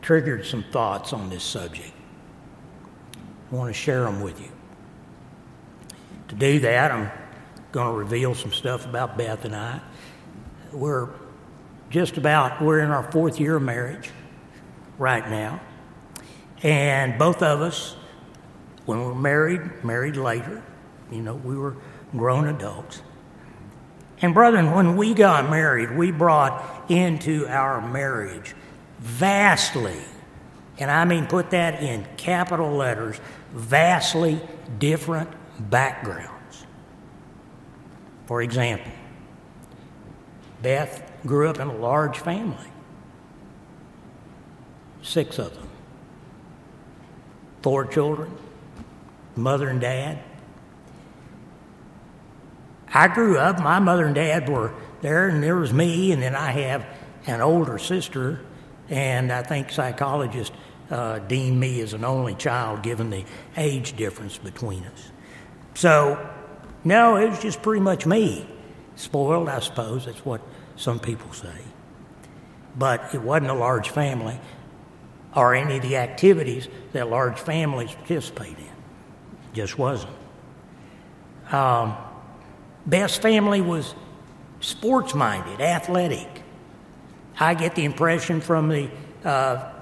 triggered 0.03 0.45
some 0.45 0.65
thoughts 0.65 1.13
on 1.13 1.31
this 1.31 1.45
subject. 1.45 1.93
I 3.51 3.55
want 3.55 3.69
to 3.69 3.73
share 3.73 4.03
them 4.03 4.21
with 4.21 4.41
you. 4.41 4.51
To 6.29 6.35
do 6.35 6.61
that, 6.61 6.91
I'm 6.91 7.11
going 7.71 7.93
to 7.93 7.99
reveal 7.99 8.35
some 8.35 8.53
stuff 8.53 8.85
about 8.85 9.17
Beth 9.17 9.45
and 9.45 9.55
I. 9.55 9.81
We're 10.73 11.09
just 11.91 12.17
about, 12.17 12.61
we're 12.63 12.81
in 12.81 12.91
our 12.91 13.11
fourth 13.11 13.41
year 13.41 13.57
of 13.57 13.63
marriage 13.63 14.11
right 14.99 15.29
now. 15.29 15.61
And 16.63 17.19
both 17.19 17.43
of 17.43 17.61
us, 17.61 17.97
when 18.85 19.01
we 19.01 19.07
were 19.07 19.15
married, 19.15 19.85
married 19.85 20.17
later, 20.17 20.63
you 21.11 21.23
know, 21.23 21.37
we 21.37 21.57
were 21.57 21.77
grown 22.17 22.49
adults. 22.49 23.03
And, 24.21 24.35
brethren, 24.35 24.73
when 24.73 24.97
we 24.97 25.15
got 25.15 25.49
married, 25.49 25.97
we 25.97 26.11
brought 26.11 26.91
into 26.91 27.47
our 27.47 27.81
marriage 27.81 28.55
vastly, 28.99 30.01
and 30.79 30.91
I 30.91 31.05
mean 31.05 31.27
put 31.27 31.51
that 31.51 31.83
in 31.83 32.07
capital 32.17 32.73
letters, 32.73 33.21
vastly 33.53 34.41
different 34.79 35.31
backgrounds. 35.71 36.67
For 38.27 38.43
example, 38.43 38.91
Beth 40.63 41.08
grew 41.27 41.49
up 41.49 41.59
in 41.59 41.69
a 41.69 41.77
large 41.77 42.19
family, 42.19 42.69
six 45.03 45.39
of 45.39 45.55
them, 45.55 45.69
four 47.63 47.85
children, 47.85 48.37
mother 49.37 49.69
and 49.69 49.81
dad. 49.81 50.19
I 52.93 53.09
grew 53.09 53.39
up, 53.39 53.61
my 53.61 53.79
mother 53.79 54.07
and 54.07 54.15
dad 54.15 54.49
were 54.49 54.73
there, 55.03 55.29
and 55.29 55.43
there 55.43 55.57
was 55.57 55.73
me, 55.73 56.13
and 56.13 56.23
then 56.23 56.35
I 56.35 56.51
have 56.53 56.87
an 57.27 57.41
older 57.41 57.79
sister, 57.79 58.41
and 58.89 59.31
I 59.31 59.43
think 59.43 59.71
psychologists 59.71 60.57
uh, 60.91 61.19
deem 61.19 61.61
me 61.61 61.81
as 61.81 61.93
an 61.93 62.05
only 62.05 62.35
child 62.35 62.83
given 62.83 63.11
the 63.11 63.25
age 63.57 63.97
difference 63.97 64.39
between 64.39 64.85
us. 64.85 65.11
So, 65.75 66.31
no, 66.85 67.17
it 67.17 67.29
was 67.29 67.41
just 67.41 67.63
pretty 67.63 67.83
much 67.83 68.07
me 68.07 68.47
Spoiled, 68.99 69.49
I 69.49 69.61
suppose, 69.61 70.07
that's 70.07 70.25
what 70.25 70.41
some 70.79 70.99
people 70.99 71.33
say. 71.33 71.61
But 72.79 73.15
it 73.15 73.21
wasn't 73.21 73.51
a 73.51 73.55
large 73.55 73.91
family 73.91 74.41
or 75.35 75.55
any 75.55 75.77
of 75.77 75.83
the 75.83 75.97
activities 75.97 76.69
that 76.93 77.11
large 77.11 77.39
families 77.39 77.93
participate 77.93 78.57
in. 78.57 78.71
Just 79.53 79.77
wasn't. 79.77 80.15
Um, 81.51 81.97
Beth's 82.87 83.17
family 83.17 83.61
was 83.61 83.95
sports 84.61 85.15
minded, 85.15 85.61
athletic. 85.61 86.43
I 87.39 87.55
get 87.55 87.75
the 87.75 87.85
impression 87.85 88.41
from 88.41 88.69
the 88.69 88.91
uh, 89.25 89.73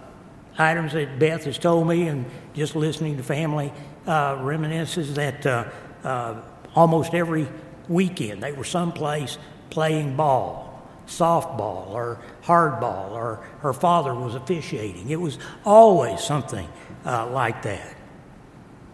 items 0.59 0.93
that 0.95 1.19
Beth 1.19 1.45
has 1.45 1.59
told 1.59 1.87
me 1.87 2.09
and 2.09 2.25
just 2.55 2.75
listening 2.75 3.17
to 3.19 3.23
family 3.23 3.73
uh, 4.07 4.39
reminiscences 4.41 5.15
that 5.17 5.45
uh, 5.45 5.65
uh 6.05 6.41
almost 6.75 7.15
every 7.15 7.49
weekend 7.89 8.43
they 8.43 8.53
were 8.53 8.65
someplace 8.65 9.39
playing 9.71 10.17
ball, 10.17 10.66
softball, 11.07 11.89
or 11.89 12.19
hardball, 12.43 13.13
or 13.13 13.45
her 13.61 13.73
father 13.73 14.15
was 14.15 14.35
officiating. 14.35 15.09
It 15.09 15.21
was 15.21 15.39
always 15.65 16.21
something 16.21 16.69
uh, 17.05 17.29
like 17.31 17.63
that. 17.63 17.95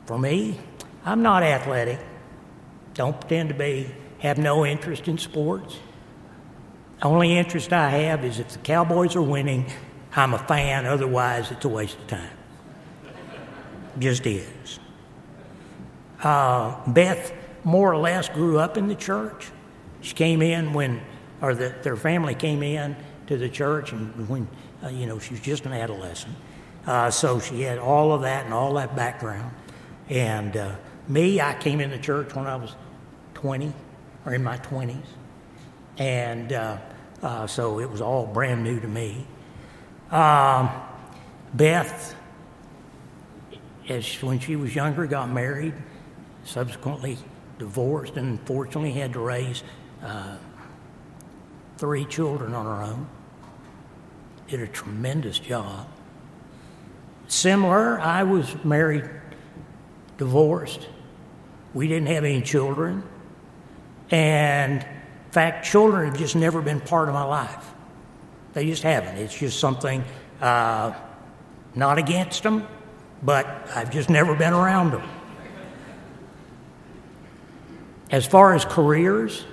For 0.07 0.19
me, 0.19 0.59
I'm 1.05 1.23
not 1.23 1.43
athletic, 1.43 1.99
don't 2.95 3.19
pretend 3.19 3.49
to 3.49 3.55
be, 3.55 3.91
have 4.19 4.39
no 4.39 4.67
interest 4.67 5.09
in 5.09 5.19
sports. 5.19 5.79
Only 7.03 7.37
interest 7.37 7.73
I 7.73 7.91
have 7.91 8.25
is 8.25 8.39
if 8.39 8.51
the 8.51 8.59
Cowboys 8.59 9.17
are 9.17 9.23
winning, 9.23 9.67
I'm 10.15 10.35
a 10.35 10.39
fan, 10.39 10.87
otherwise, 10.87 11.51
it's 11.51 11.65
a 11.65 11.69
waste 11.69 11.99
of 11.99 12.07
time. 12.07 12.37
Just 13.99 14.27
is. 14.27 14.79
Uh, 16.23 16.77
Beth 16.87 17.33
more 17.65 17.93
or 17.93 17.99
less 17.99 18.29
grew 18.29 18.59
up 18.59 18.77
in 18.77 18.89
the 18.89 18.95
church. 18.95 19.51
She 20.01 20.15
came 20.15 20.43
in 20.43 20.73
when, 20.73 21.01
or 21.43 21.55
that 21.55 21.83
their 21.83 21.97
family 21.97 22.35
came 22.35 22.63
in 22.63 22.97
to 23.27 23.37
the 23.37 23.49
church, 23.49 23.93
and 23.93 24.29
when, 24.29 24.49
uh, 24.83 24.89
you 24.89 25.07
know, 25.07 25.19
she 25.19 25.35
was 25.35 25.41
just 25.41 25.67
an 25.67 25.73
adolescent. 25.73 26.35
Uh, 26.87 27.11
so 27.11 27.39
she 27.39 27.63
had 27.63 27.79
all 27.79 28.13
of 28.13 28.23
that 28.23 28.45
and 28.45 28.55
all 28.55 28.75
that 28.75 28.97
background. 28.97 29.53
And 30.09 30.57
uh, 30.57 30.77
me, 31.09 31.41
I 31.41 31.55
came 31.55 31.81
in 31.81 31.91
the 31.91 31.99
church 31.99 32.35
when 32.35 32.47
I 32.47 32.57
was 32.57 32.75
20 33.35 33.73
or 34.25 34.35
in 34.35 34.43
my 34.43 34.57
20s. 34.59 34.97
And 35.99 36.53
uh, 36.53 36.79
uh, 37.23 37.47
so 37.47 37.81
it 37.81 37.91
was 37.91 38.01
all 38.01 38.27
brand 38.27 38.65
new 38.65 38.81
to 38.81 38.89
me. 38.89 39.27
Um, 40.11 40.71
Beth, 41.55 42.15
as 43.89 44.23
when 44.23 44.39
she 44.39 44.57
was 44.57 44.75
younger, 44.75 45.07
got 45.07 45.31
married, 45.31 45.75
subsequently 46.45 47.19
divorced, 47.59 48.17
and 48.17 48.39
unfortunately 48.39 48.93
had 48.93 49.13
to 49.13 49.21
raise 49.21 49.63
uh, 50.03 50.37
three 51.83 52.05
children 52.05 52.55
on 52.55 52.65
her 52.65 52.81
own. 52.81 53.09
Did 54.47 54.61
a 54.61 54.69
tremendous 54.69 55.37
job. 55.37 55.89
Similar, 57.27 57.99
I 57.99 58.23
was 58.23 58.55
married, 58.65 59.11
divorced. 60.17 60.87
We 61.75 61.89
didn't 61.89 62.07
have 62.07 62.23
any 62.23 62.41
children. 62.41 63.03
And 64.13 64.81
in 64.81 65.33
fact, 65.33 65.67
children 65.67 66.07
have 66.07 66.17
just 66.17 66.37
never 66.37 66.63
been 66.63 66.81
part 66.81 67.09
of 67.09 67.15
my 67.15 67.25
life. 67.25 67.73
They 68.53 68.65
just 68.65 68.85
haven't. 68.85 69.17
It's 69.17 69.37
just 69.37 69.59
something, 69.59 70.05
uh, 70.41 70.95
not 71.75 71.99
against 71.99 72.45
them, 72.45 72.65
but 73.25 73.45
I've 73.75 73.91
just 73.91 74.09
never 74.09 74.37
been 74.37 74.53
around 74.53 74.93
them. 74.93 75.09
As 78.13 78.25
far 78.25 78.55
as 78.55 78.65
careers, 78.65 79.45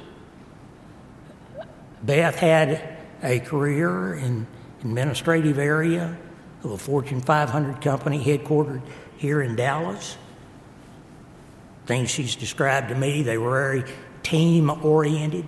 Beth 2.04 2.36
had 2.36 2.98
a 3.22 3.40
career 3.40 4.16
in 4.16 4.48
administrative 4.82 5.60
area 5.60 6.18
of 6.64 6.72
a 6.72 6.78
Fortune 6.78 7.22
500 7.22 7.82
company 7.82 8.24
headquartered 8.24 8.82
here 9.18 9.42
in 9.42 9.56
Dallas. 9.56 10.18
Things 11.86 12.10
she's 12.10 12.36
described 12.36 12.90
to 12.90 12.96
me, 12.96 13.24
they 13.24 13.38
were 13.38 13.52
very 13.52 13.92
team 14.24 14.70
oriented, 14.70 15.46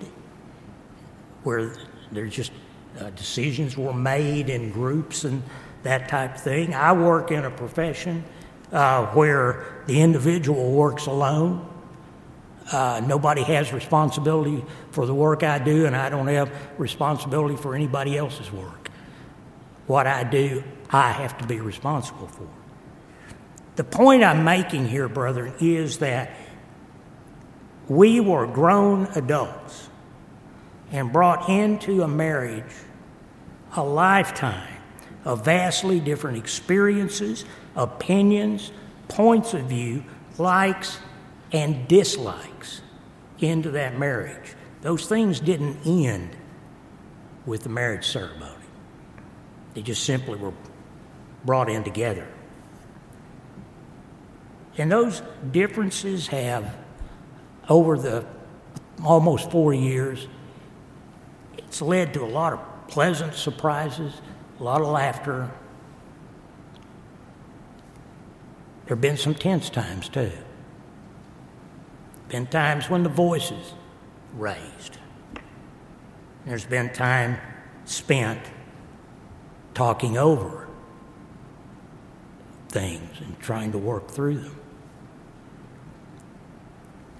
where 1.44 1.74
there's 2.10 2.34
just 2.34 2.52
uh, 3.00 3.10
decisions 3.10 3.76
were 3.76 3.92
made 3.92 4.50
in 4.50 4.70
groups 4.70 5.24
and 5.24 5.42
that 5.82 6.08
type 6.08 6.36
of 6.36 6.42
thing. 6.42 6.74
I 6.74 6.92
work 6.92 7.30
in 7.30 7.44
a 7.44 7.50
profession 7.50 8.24
uh, 8.70 9.06
where 9.06 9.82
the 9.86 10.00
individual 10.00 10.72
works 10.72 11.06
alone. 11.06 11.68
Uh, 12.70 13.02
nobody 13.04 13.42
has 13.42 13.72
responsibility 13.72 14.64
for 14.90 15.06
the 15.06 15.14
work 15.14 15.42
I 15.42 15.58
do, 15.58 15.86
and 15.86 15.96
I 15.96 16.08
don't 16.08 16.28
have 16.28 16.50
responsibility 16.78 17.56
for 17.56 17.74
anybody 17.74 18.16
else's 18.16 18.52
work. 18.52 18.90
What 19.86 20.06
I 20.06 20.24
do, 20.24 20.62
I 20.90 21.10
have 21.10 21.36
to 21.38 21.46
be 21.46 21.60
responsible 21.60 22.28
for. 22.28 22.48
The 23.76 23.84
point 23.84 24.22
I'm 24.22 24.44
making 24.44 24.86
here, 24.86 25.08
brethren, 25.08 25.54
is 25.60 25.98
that 25.98 26.36
we 27.88 28.20
were 28.20 28.46
grown 28.46 29.06
adults 29.14 29.88
and 30.92 31.12
brought 31.12 31.48
into 31.48 32.02
a 32.02 32.08
marriage 32.08 32.72
a 33.74 33.82
lifetime 33.82 34.68
of 35.24 35.44
vastly 35.44 36.00
different 36.00 36.36
experiences, 36.36 37.44
opinions, 37.76 38.72
points 39.08 39.54
of 39.54 39.62
view, 39.62 40.04
likes, 40.38 40.98
and 41.52 41.86
dislikes 41.86 42.80
into 43.38 43.70
that 43.72 43.98
marriage. 43.98 44.54
Those 44.80 45.06
things 45.06 45.38
didn't 45.38 45.78
end 45.86 46.36
with 47.44 47.62
the 47.62 47.68
marriage 47.68 48.06
ceremony, 48.06 48.54
they 49.74 49.82
just 49.82 50.04
simply 50.04 50.36
were 50.36 50.52
brought 51.44 51.68
in 51.68 51.84
together. 51.84 52.26
And 54.78 54.90
those 54.90 55.22
differences 55.50 56.28
have, 56.28 56.74
over 57.68 57.98
the 57.98 58.24
almost 59.04 59.50
four 59.50 59.74
years, 59.74 60.28
it's 61.58 61.82
led 61.82 62.14
to 62.14 62.22
a 62.22 62.26
lot 62.26 62.52
of 62.54 62.60
pleasant 62.88 63.34
surprises, 63.34 64.20
a 64.58 64.62
lot 64.62 64.80
of 64.80 64.86
laughter. 64.86 65.50
There 68.84 68.96
have 68.96 69.00
been 69.00 69.16
some 69.16 69.34
tense 69.34 69.68
times 69.68 70.08
too. 70.08 70.32
Been 72.32 72.46
times 72.46 72.88
when 72.88 73.02
the 73.02 73.10
voices 73.10 73.74
raised. 74.32 74.96
There's 76.46 76.64
been 76.64 76.90
time 76.90 77.36
spent 77.84 78.40
talking 79.74 80.16
over 80.16 80.66
things 82.70 83.20
and 83.20 83.38
trying 83.38 83.72
to 83.72 83.78
work 83.78 84.10
through 84.10 84.38
them. 84.38 84.56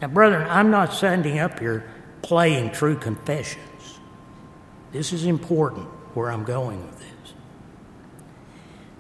Now, 0.00 0.08
brethren, 0.08 0.48
I'm 0.48 0.70
not 0.70 0.94
standing 0.94 1.38
up 1.38 1.60
here 1.60 1.84
playing 2.22 2.72
true 2.72 2.96
confessions. 2.96 3.98
This 4.92 5.12
is 5.12 5.26
important 5.26 5.88
where 6.14 6.32
I'm 6.32 6.44
going 6.44 6.86
with 6.86 6.98
this. 6.98 7.34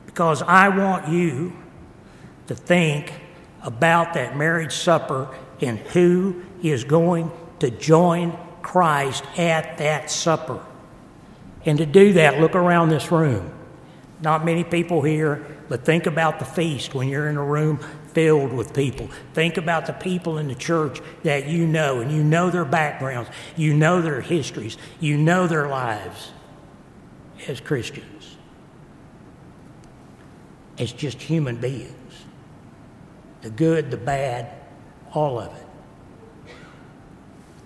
Because 0.04 0.42
I 0.42 0.68
want 0.68 1.08
you 1.08 1.54
to 2.48 2.54
think 2.54 3.14
about 3.62 4.12
that 4.12 4.36
marriage 4.36 4.74
supper 4.74 5.34
and 5.62 5.78
who 5.78 6.42
is 6.62 6.84
going 6.84 7.30
to 7.60 7.70
join 7.70 8.36
Christ 8.62 9.24
at 9.38 9.78
that 9.78 10.10
supper. 10.10 10.60
And 11.64 11.78
to 11.78 11.86
do 11.86 12.14
that, 12.14 12.40
look 12.40 12.54
around 12.54 12.88
this 12.88 13.12
room. 13.12 13.52
Not 14.20 14.44
many 14.44 14.62
people 14.64 15.02
here, 15.02 15.44
but 15.68 15.84
think 15.84 16.06
about 16.06 16.38
the 16.38 16.44
feast 16.44 16.94
when 16.94 17.08
you're 17.08 17.28
in 17.28 17.36
a 17.36 17.44
room 17.44 17.78
filled 18.12 18.52
with 18.52 18.74
people. 18.74 19.08
Think 19.34 19.56
about 19.56 19.86
the 19.86 19.92
people 19.92 20.38
in 20.38 20.48
the 20.48 20.54
church 20.54 21.00
that 21.24 21.48
you 21.48 21.66
know, 21.66 22.00
and 22.00 22.10
you 22.10 22.22
know 22.22 22.50
their 22.50 22.64
backgrounds, 22.64 23.30
you 23.56 23.74
know 23.74 24.00
their 24.00 24.20
histories, 24.20 24.76
you 25.00 25.16
know 25.16 25.46
their 25.46 25.68
lives 25.68 26.30
as 27.48 27.60
Christians, 27.60 28.36
as 30.78 30.92
just 30.92 31.20
human 31.20 31.56
beings. 31.56 31.96
The 33.40 33.50
good, 33.50 33.90
the 33.90 33.96
bad, 33.96 34.61
all 35.12 35.38
of 35.38 35.54
it. 35.54 35.66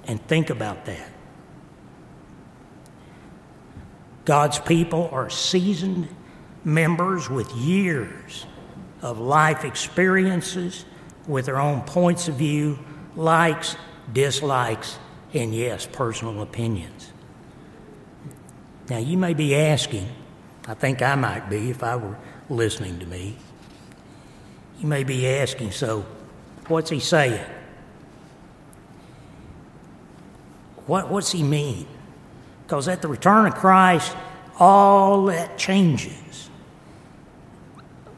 And 0.07 0.21
think 0.29 0.51
about 0.51 0.85
that. 0.87 1.11
God's 4.25 4.59
people 4.59 5.09
are 5.13 5.31
seasoned 5.31 6.09
members 6.65 7.31
with 7.31 7.51
years 7.53 8.47
of 9.03 9.21
life 9.21 9.65
experiences, 9.65 10.85
with 11.29 11.47
their 11.47 11.61
own 11.61 11.83
points 11.83 12.29
of 12.29 12.35
view, 12.35 12.79
likes, 13.15 13.77
dislikes, 14.13 14.99
and 15.33 15.55
yes, 15.55 15.87
personal 15.91 16.43
opinions. 16.43 17.13
Now, 18.89 18.99
you 18.99 19.17
may 19.17 19.35
be 19.35 19.55
asking, 19.55 20.09
I 20.67 20.75
think 20.75 21.03
I 21.03 21.15
might 21.15 21.49
be 21.49 21.71
if 21.71 21.83
I 21.83 21.97
were 21.97 22.17
listening 22.49 22.99
to 23.01 23.07
me. 23.07 23.37
You 24.79 24.87
may 24.87 25.05
be 25.05 25.29
asking, 25.29 25.73
so 25.73 26.05
what's 26.69 26.91
he 26.91 27.01
saying? 27.01 27.45
What, 30.87 31.11
what's 31.11 31.33
he 31.33 31.43
mean? 31.43 31.87
Because 32.65 32.89
at 32.89 33.03
the 33.03 33.09
return 33.09 33.47
of 33.47 33.55
Christ, 33.55 34.17
all 34.59 35.27
that 35.27 35.59
changes. 35.59 36.51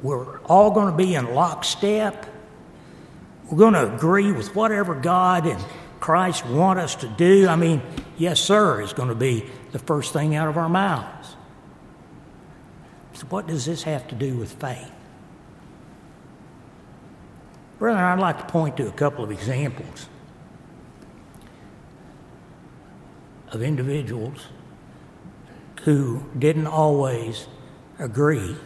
We're 0.02 0.38
all 0.40 0.70
going 0.70 0.90
to 0.90 0.96
be 0.96 1.14
in 1.14 1.34
lockstep. 1.34 2.26
We're 3.50 3.58
going 3.58 3.74
to 3.74 3.94
agree 3.94 4.32
with 4.32 4.54
whatever 4.54 4.94
God 4.94 5.46
and 5.46 5.62
Christ 6.00 6.46
want 6.46 6.78
us 6.78 6.94
to 6.96 7.08
do. 7.08 7.48
I 7.48 7.56
mean, 7.56 7.82
yes, 8.16 8.40
sir, 8.40 8.80
is 8.80 8.92
going 8.92 9.08
to 9.08 9.14
be 9.14 9.44
the 9.72 9.78
first 9.78 10.12
thing 10.12 10.34
out 10.34 10.48
of 10.48 10.56
our 10.56 10.68
mouths. 10.68 11.34
So, 13.14 13.26
what 13.26 13.46
does 13.48 13.66
this 13.66 13.82
have 13.82 14.06
to 14.08 14.14
do 14.14 14.36
with 14.36 14.52
faith? 14.52 14.92
Brethren, 17.78 18.02
I'd 18.02 18.18
like 18.18 18.38
to 18.38 18.44
point 18.44 18.76
to 18.78 18.88
a 18.88 18.92
couple 18.92 19.22
of 19.22 19.30
examples 19.30 20.08
of 23.52 23.62
individuals 23.62 24.48
who 25.84 26.24
didn't 26.38 26.66
always 26.66 27.46
agree 27.98 28.56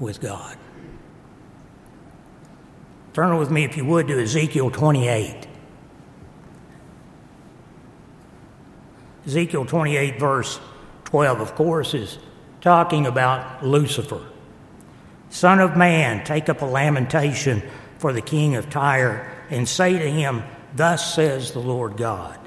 with 0.00 0.20
God. 0.20 0.56
Turn 3.14 3.36
with 3.36 3.50
me, 3.50 3.64
if 3.64 3.76
you 3.76 3.84
would, 3.84 4.08
to 4.08 4.20
Ezekiel 4.20 4.70
28. 4.70 5.46
Ezekiel 9.26 9.64
28, 9.64 10.18
verse 10.18 10.60
12, 11.04 11.40
of 11.40 11.54
course, 11.54 11.94
is 11.94 12.18
talking 12.60 13.06
about 13.06 13.64
Lucifer. 13.64 14.24
Son 15.30 15.60
of 15.60 15.76
man, 15.76 16.24
take 16.24 16.48
up 16.48 16.62
a 16.62 16.64
lamentation 16.64 17.62
for 17.98 18.12
the 18.12 18.22
king 18.22 18.56
of 18.56 18.70
Tyre 18.70 19.30
and 19.50 19.68
say 19.68 19.98
to 19.98 20.10
him, 20.10 20.42
Thus 20.74 21.14
says 21.14 21.52
the 21.52 21.58
Lord 21.58 21.96
God, 21.96 22.38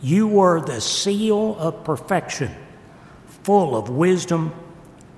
You 0.00 0.26
were 0.26 0.60
the 0.60 0.80
seal 0.80 1.56
of 1.58 1.84
perfection, 1.84 2.54
full 3.42 3.76
of 3.76 3.88
wisdom 3.88 4.54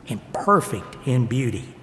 and 0.08 0.20
perfect 0.32 1.06
in 1.06 1.26
beauty. 1.26 1.74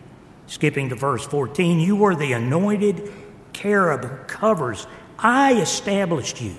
Skipping 0.47 0.89
to 0.89 0.95
verse 0.95 1.25
14, 1.25 1.79
You 1.79 1.95
were 1.95 2.15
the 2.15 2.33
anointed 2.33 3.11
cherub 3.53 4.05
who 4.05 4.17
covers. 4.25 4.87
I 5.19 5.59
established 5.61 6.41
you. 6.41 6.55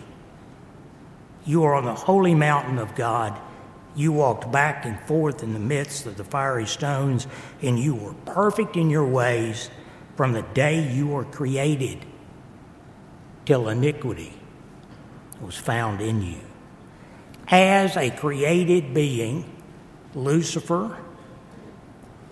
You 1.45 1.65
are 1.65 1.75
on 1.75 1.85
the 1.85 1.95
holy 1.95 2.35
mountain 2.35 2.79
of 2.79 2.95
God. 2.95 3.39
You 3.95 4.13
walked 4.13 4.53
back 4.53 4.85
and 4.85 5.01
forth 5.01 5.43
in 5.43 5.55
the 5.55 5.59
midst 5.59 6.07
of 6.07 6.17
the 6.17 6.25
fiery 6.25 6.67
stones, 6.67 7.27
and 7.63 7.79
you 7.79 7.95
were 7.95 8.13
perfect 8.27 8.77
in 8.77 8.91
your 8.91 9.07
ways 9.07 9.71
from 10.19 10.33
the 10.33 10.43
day 10.43 10.93
you 10.93 11.07
were 11.07 11.25
created 11.25 12.05
till 13.45 13.69
iniquity 13.69 14.33
was 15.41 15.57
found 15.57 16.01
in 16.01 16.21
you. 16.21 16.41
As 17.47 17.97
a 17.97 18.11
created 18.11 18.93
being, 18.93 19.45
Lucifer 20.17 20.99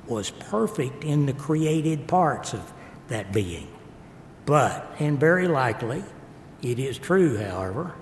was 0.08 0.32
perfect 0.32 1.04
in 1.04 1.26
the 1.26 1.32
created 1.32 2.08
parts 2.08 2.54
of 2.54 2.72
that 3.06 3.32
being. 3.32 3.68
But, 4.46 4.96
and 4.98 5.20
very 5.20 5.46
likely, 5.46 6.02
it 6.62 6.80
is 6.80 6.98
true, 6.98 7.36
however, 7.36 7.94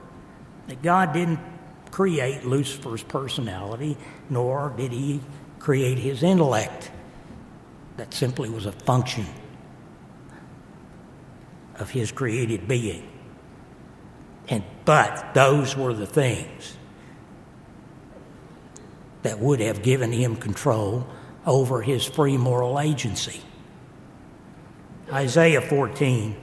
that 0.68 0.80
God 0.80 1.12
didn't 1.12 1.40
create 1.90 2.46
Lucifer's 2.46 3.02
personality, 3.02 3.98
nor 4.30 4.72
did 4.78 4.92
he 4.92 5.20
create 5.58 5.98
his 5.98 6.22
intellect. 6.22 6.90
That 7.98 8.14
simply 8.14 8.48
was 8.48 8.64
a 8.64 8.72
function 8.72 9.26
of 11.76 11.90
his 11.90 12.12
created 12.12 12.68
being. 12.68 13.08
And 14.48 14.62
but 14.84 15.34
those 15.34 15.76
were 15.76 15.94
the 15.94 16.06
things 16.06 16.76
that 19.22 19.38
would 19.38 19.60
have 19.60 19.82
given 19.82 20.12
him 20.12 20.36
control 20.36 21.06
over 21.46 21.80
his 21.80 22.04
free 22.04 22.36
moral 22.36 22.78
agency. 22.78 23.40
Isaiah 25.10 25.60
14, 25.60 26.36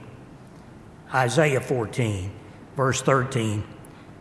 Isaiah 1.14 1.60
14, 1.60 2.32
verse 2.76 3.02
13. 3.02 3.64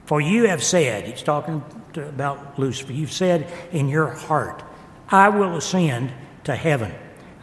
For 0.05 0.21
you 0.21 0.47
have 0.47 0.63
said, 0.63 1.05
he's 1.05 1.23
talking 1.23 1.63
to, 1.93 2.07
about 2.07 2.59
Lucifer, 2.59 2.93
you've 2.93 3.11
said 3.11 3.51
in 3.71 3.87
your 3.87 4.07
heart, 4.07 4.63
I 5.09 5.29
will 5.29 5.57
ascend 5.57 6.11
to 6.43 6.55
heaven. 6.55 6.93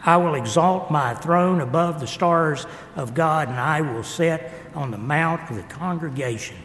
I 0.03 0.17
will 0.17 0.35
exalt 0.35 0.89
my 0.89 1.13
throne 1.13 1.59
above 1.59 1.99
the 1.99 2.07
stars 2.07 2.65
of 2.95 3.13
God, 3.13 3.49
and 3.49 3.59
I 3.59 3.81
will 3.81 4.03
sit 4.03 4.49
on 4.73 4.91
the 4.91 4.97
mount 4.97 5.49
of 5.49 5.57
the 5.57 5.63
congregation 5.63 6.57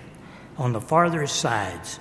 on 0.57 0.73
the 0.73 0.81
farthest 0.81 1.37
sides 1.37 1.99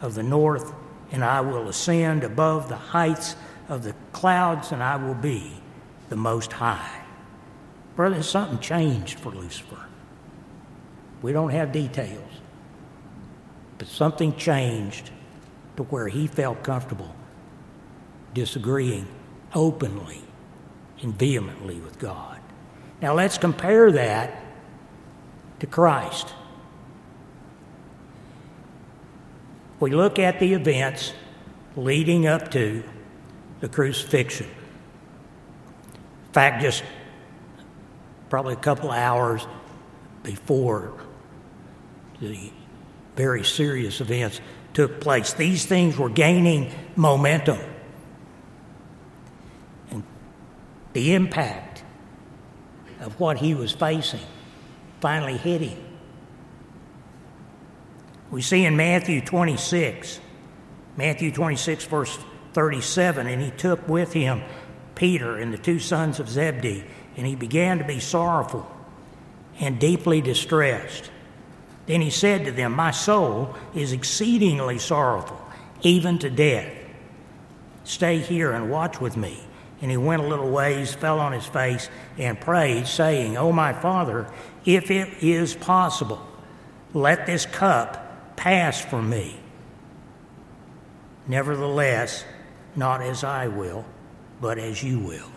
of 0.00 0.14
the 0.14 0.22
north, 0.22 0.72
and 1.12 1.22
I 1.22 1.42
will 1.42 1.68
ascend 1.68 2.24
above 2.24 2.68
the 2.68 2.76
heights 2.76 3.36
of 3.68 3.82
the 3.82 3.94
clouds, 4.12 4.72
and 4.72 4.82
I 4.82 4.96
will 4.96 5.14
be 5.14 5.52
the 6.08 6.16
Most 6.16 6.52
High. 6.52 7.02
Brother, 7.94 8.22
something 8.22 8.58
changed 8.58 9.20
for 9.20 9.30
Lucifer. 9.30 9.84
We 11.22 11.32
don't 11.32 11.50
have 11.50 11.72
details, 11.72 12.30
but 13.78 13.88
something 13.88 14.34
changed 14.36 15.10
to 15.76 15.84
where 15.84 16.08
he 16.08 16.26
felt 16.26 16.62
comfortable 16.62 17.14
disagreeing 18.32 19.06
openly 19.54 20.23
and 21.04 21.16
vehemently 21.16 21.78
with 21.80 21.98
God. 21.98 22.40
Now 23.00 23.14
let's 23.14 23.38
compare 23.38 23.92
that 23.92 24.42
to 25.60 25.66
Christ. 25.66 26.32
We 29.78 29.90
look 29.90 30.18
at 30.18 30.40
the 30.40 30.54
events 30.54 31.12
leading 31.76 32.26
up 32.26 32.50
to 32.52 32.82
the 33.60 33.68
crucifixion. 33.68 34.46
In 34.46 36.32
fact, 36.32 36.62
just 36.62 36.82
probably 38.30 38.54
a 38.54 38.56
couple 38.56 38.90
hours 38.90 39.46
before 40.22 40.94
the 42.20 42.50
very 43.14 43.44
serious 43.44 44.00
events 44.00 44.40
took 44.72 45.00
place, 45.00 45.34
these 45.34 45.66
things 45.66 45.98
were 45.98 46.08
gaining 46.08 46.72
momentum. 46.96 47.58
The 50.94 51.12
impact 51.14 51.82
of 53.00 53.20
what 53.20 53.36
he 53.36 53.54
was 53.54 53.72
facing 53.72 54.20
finally 55.00 55.36
hit 55.36 55.60
him. 55.60 55.78
We 58.30 58.40
see 58.40 58.64
in 58.64 58.76
Matthew 58.76 59.20
26, 59.20 60.20
Matthew 60.96 61.30
26, 61.30 61.84
verse 61.84 62.18
37, 62.54 63.26
and 63.26 63.42
he 63.42 63.50
took 63.50 63.86
with 63.86 64.12
him 64.12 64.42
Peter 64.94 65.36
and 65.36 65.52
the 65.52 65.58
two 65.58 65.78
sons 65.78 66.20
of 66.20 66.28
Zebedee, 66.28 66.84
and 67.16 67.26
he 67.26 67.34
began 67.34 67.78
to 67.78 67.84
be 67.84 68.00
sorrowful 68.00 68.70
and 69.60 69.78
deeply 69.78 70.20
distressed. 70.20 71.10
Then 71.86 72.00
he 72.00 72.10
said 72.10 72.44
to 72.44 72.52
them, 72.52 72.72
My 72.72 72.92
soul 72.92 73.54
is 73.74 73.92
exceedingly 73.92 74.78
sorrowful, 74.78 75.40
even 75.82 76.18
to 76.20 76.30
death. 76.30 76.72
Stay 77.82 78.18
here 78.18 78.52
and 78.52 78.70
watch 78.70 79.00
with 79.00 79.16
me. 79.16 79.38
And 79.84 79.90
he 79.90 79.98
went 79.98 80.22
a 80.22 80.26
little 80.26 80.50
ways, 80.50 80.94
fell 80.94 81.20
on 81.20 81.32
his 81.32 81.44
face, 81.44 81.90
and 82.16 82.40
prayed, 82.40 82.86
saying, 82.86 83.36
Oh, 83.36 83.52
my 83.52 83.74
Father, 83.74 84.26
if 84.64 84.90
it 84.90 85.22
is 85.22 85.54
possible, 85.54 86.26
let 86.94 87.26
this 87.26 87.44
cup 87.44 88.34
pass 88.34 88.80
from 88.80 89.10
me. 89.10 89.38
Nevertheless, 91.28 92.24
not 92.74 93.02
as 93.02 93.24
I 93.24 93.48
will, 93.48 93.84
but 94.40 94.58
as 94.58 94.82
you 94.82 95.00
will. 95.00 95.30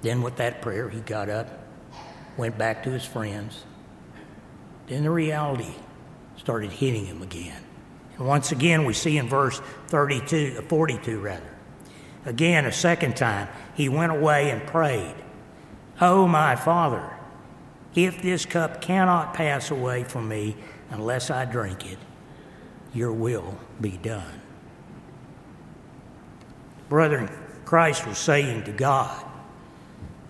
Then, 0.00 0.22
with 0.22 0.36
that 0.36 0.62
prayer, 0.62 0.88
he 0.88 1.00
got 1.00 1.28
up, 1.28 1.62
went 2.38 2.56
back 2.56 2.84
to 2.84 2.90
his 2.90 3.04
friends. 3.04 3.64
Then 4.86 5.02
the 5.02 5.10
reality 5.10 5.74
started 6.38 6.72
hitting 6.72 7.04
him 7.04 7.20
again. 7.20 7.60
Once 8.20 8.52
again, 8.52 8.84
we 8.84 8.92
see 8.92 9.16
in 9.16 9.28
verse 9.28 9.60
32, 9.88 10.62
42 10.68 11.18
rather. 11.18 11.56
Again, 12.26 12.66
a 12.66 12.72
second 12.72 13.16
time, 13.16 13.48
he 13.74 13.88
went 13.88 14.12
away 14.12 14.50
and 14.50 14.66
prayed, 14.66 15.14
Oh, 16.00 16.28
my 16.28 16.54
Father, 16.54 17.02
if 17.94 18.20
this 18.20 18.44
cup 18.44 18.82
cannot 18.82 19.32
pass 19.32 19.70
away 19.70 20.04
from 20.04 20.28
me 20.28 20.54
unless 20.90 21.30
I 21.30 21.46
drink 21.46 21.90
it, 21.90 21.98
your 22.92 23.12
will 23.12 23.58
be 23.80 23.96
done. 23.96 24.40
Brethren, 26.90 27.30
Christ 27.64 28.06
was 28.06 28.18
saying 28.18 28.64
to 28.64 28.72
God, 28.72 29.24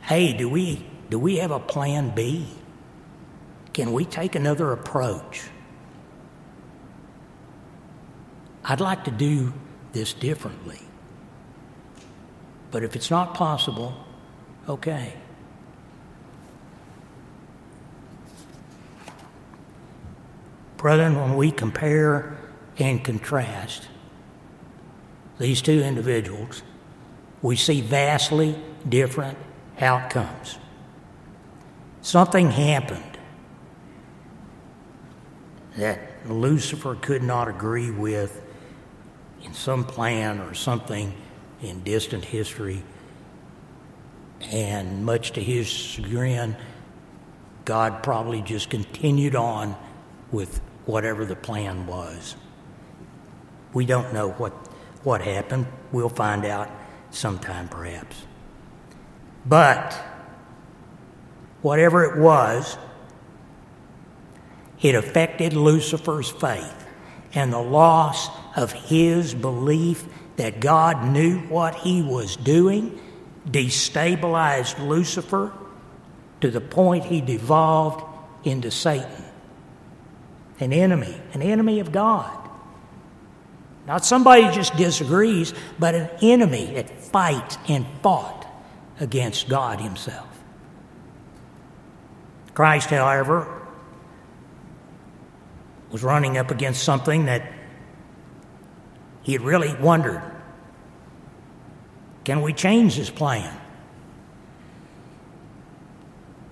Hey, 0.03 0.33
do 0.33 0.49
we, 0.49 0.87
do 1.09 1.19
we 1.19 1.39
have 1.39 1.51
a 1.51 1.59
plan 1.59 2.15
B? 2.15 2.47
Can 3.73 3.93
we 3.93 4.05
take 4.05 4.35
another 4.37 4.73
approach? 4.73 5.43
I'd 8.71 8.81
like 8.81 9.03
to 9.03 9.11
do 9.11 9.53
this 9.91 10.13
differently. 10.13 10.79
But 12.71 12.85
if 12.85 12.95
it's 12.95 13.11
not 13.11 13.35
possible, 13.35 13.93
okay. 14.69 15.13
Brethren, 20.77 21.17
when 21.17 21.35
we 21.35 21.51
compare 21.51 22.39
and 22.79 23.03
contrast 23.03 23.89
these 25.41 25.61
two 25.61 25.83
individuals, 25.83 26.63
we 27.43 27.57
see 27.57 27.81
vastly 27.81 28.57
different 28.89 29.37
outcomes. 29.81 30.59
Something 32.03 32.53
happened 32.53 33.19
that 35.77 35.99
Lucifer 36.29 36.95
could 36.95 37.25
not 37.25 37.49
agree 37.49 37.91
with 37.91 38.47
in 39.43 39.55
some 39.55 39.85
plan 39.85 40.41
or 40.41 40.55
something 40.55 41.15
in 41.63 41.83
distant 41.83 42.25
history. 42.25 42.83
And 44.41 45.05
much 45.05 45.33
to 45.33 45.43
his 45.43 45.67
chagrin, 45.67 46.57
God 47.65 48.03
probably 48.03 48.43
just 48.43 48.71
continued 48.71 49.37
on 49.37 49.77
with 50.33 50.61
whatever 50.87 51.25
the 51.25 51.37
plan 51.37 51.87
was. 51.87 52.37
We 53.73 53.87
don't 53.87 54.13
know 54.13 54.31
what, 54.31 54.53
what 55.05 55.21
happened. 55.21 55.67
We'll 55.93 56.09
find 56.09 56.45
out 56.45 56.71
sometime, 57.11 57.69
perhaps. 57.69 58.17
But 59.47 59.95
whatever 61.63 62.05
it 62.05 62.19
was, 62.19 62.77
it 64.81 64.95
affected 64.95 65.53
Lucifer's 65.53 66.31
faith 66.31 66.80
and 67.35 67.53
the 67.53 67.61
loss 67.61 68.29
of 68.57 68.73
his 68.73 69.35
belief 69.35 70.05
that 70.37 70.61
God 70.61 71.07
knew 71.07 71.39
what 71.41 71.75
he 71.77 72.03
was 72.03 72.37
doing 72.37 72.99
destabilized 73.49 74.79
Lucifer 74.87 75.53
to 76.41 76.51
the 76.51 76.61
point 76.61 77.05
he 77.05 77.21
devolved 77.21 78.05
into 78.45 78.71
Satan, 78.71 79.25
an 80.59 80.73
enemy, 80.73 81.21
an 81.35 81.43
enemy 81.43 81.81
of 81.81 81.93
God. 81.93 82.37
Not 83.87 84.05
somebody 84.05 84.45
who 84.45 84.53
just 84.53 84.77
disagrees, 84.77 85.53
but 85.79 85.95
an 85.95 86.09
enemy 86.23 86.75
that 86.75 86.91
fights 86.91 87.59
and 87.69 87.87
fought 88.03 88.47
against 89.01 89.49
God 89.49 89.81
Himself. 89.81 90.29
Christ, 92.55 92.91
however, 92.91 93.60
was 95.91 96.03
running 96.03 96.39
up 96.39 96.51
against 96.51 96.83
something 96.83 97.27
that 97.27 97.51
he 99.23 99.33
had 99.33 99.43
really 99.43 99.75
wondered 99.75 100.23
can 102.25 102.43
we 102.43 102.53
change 102.53 102.97
this 102.97 103.11
plan? 103.11 103.59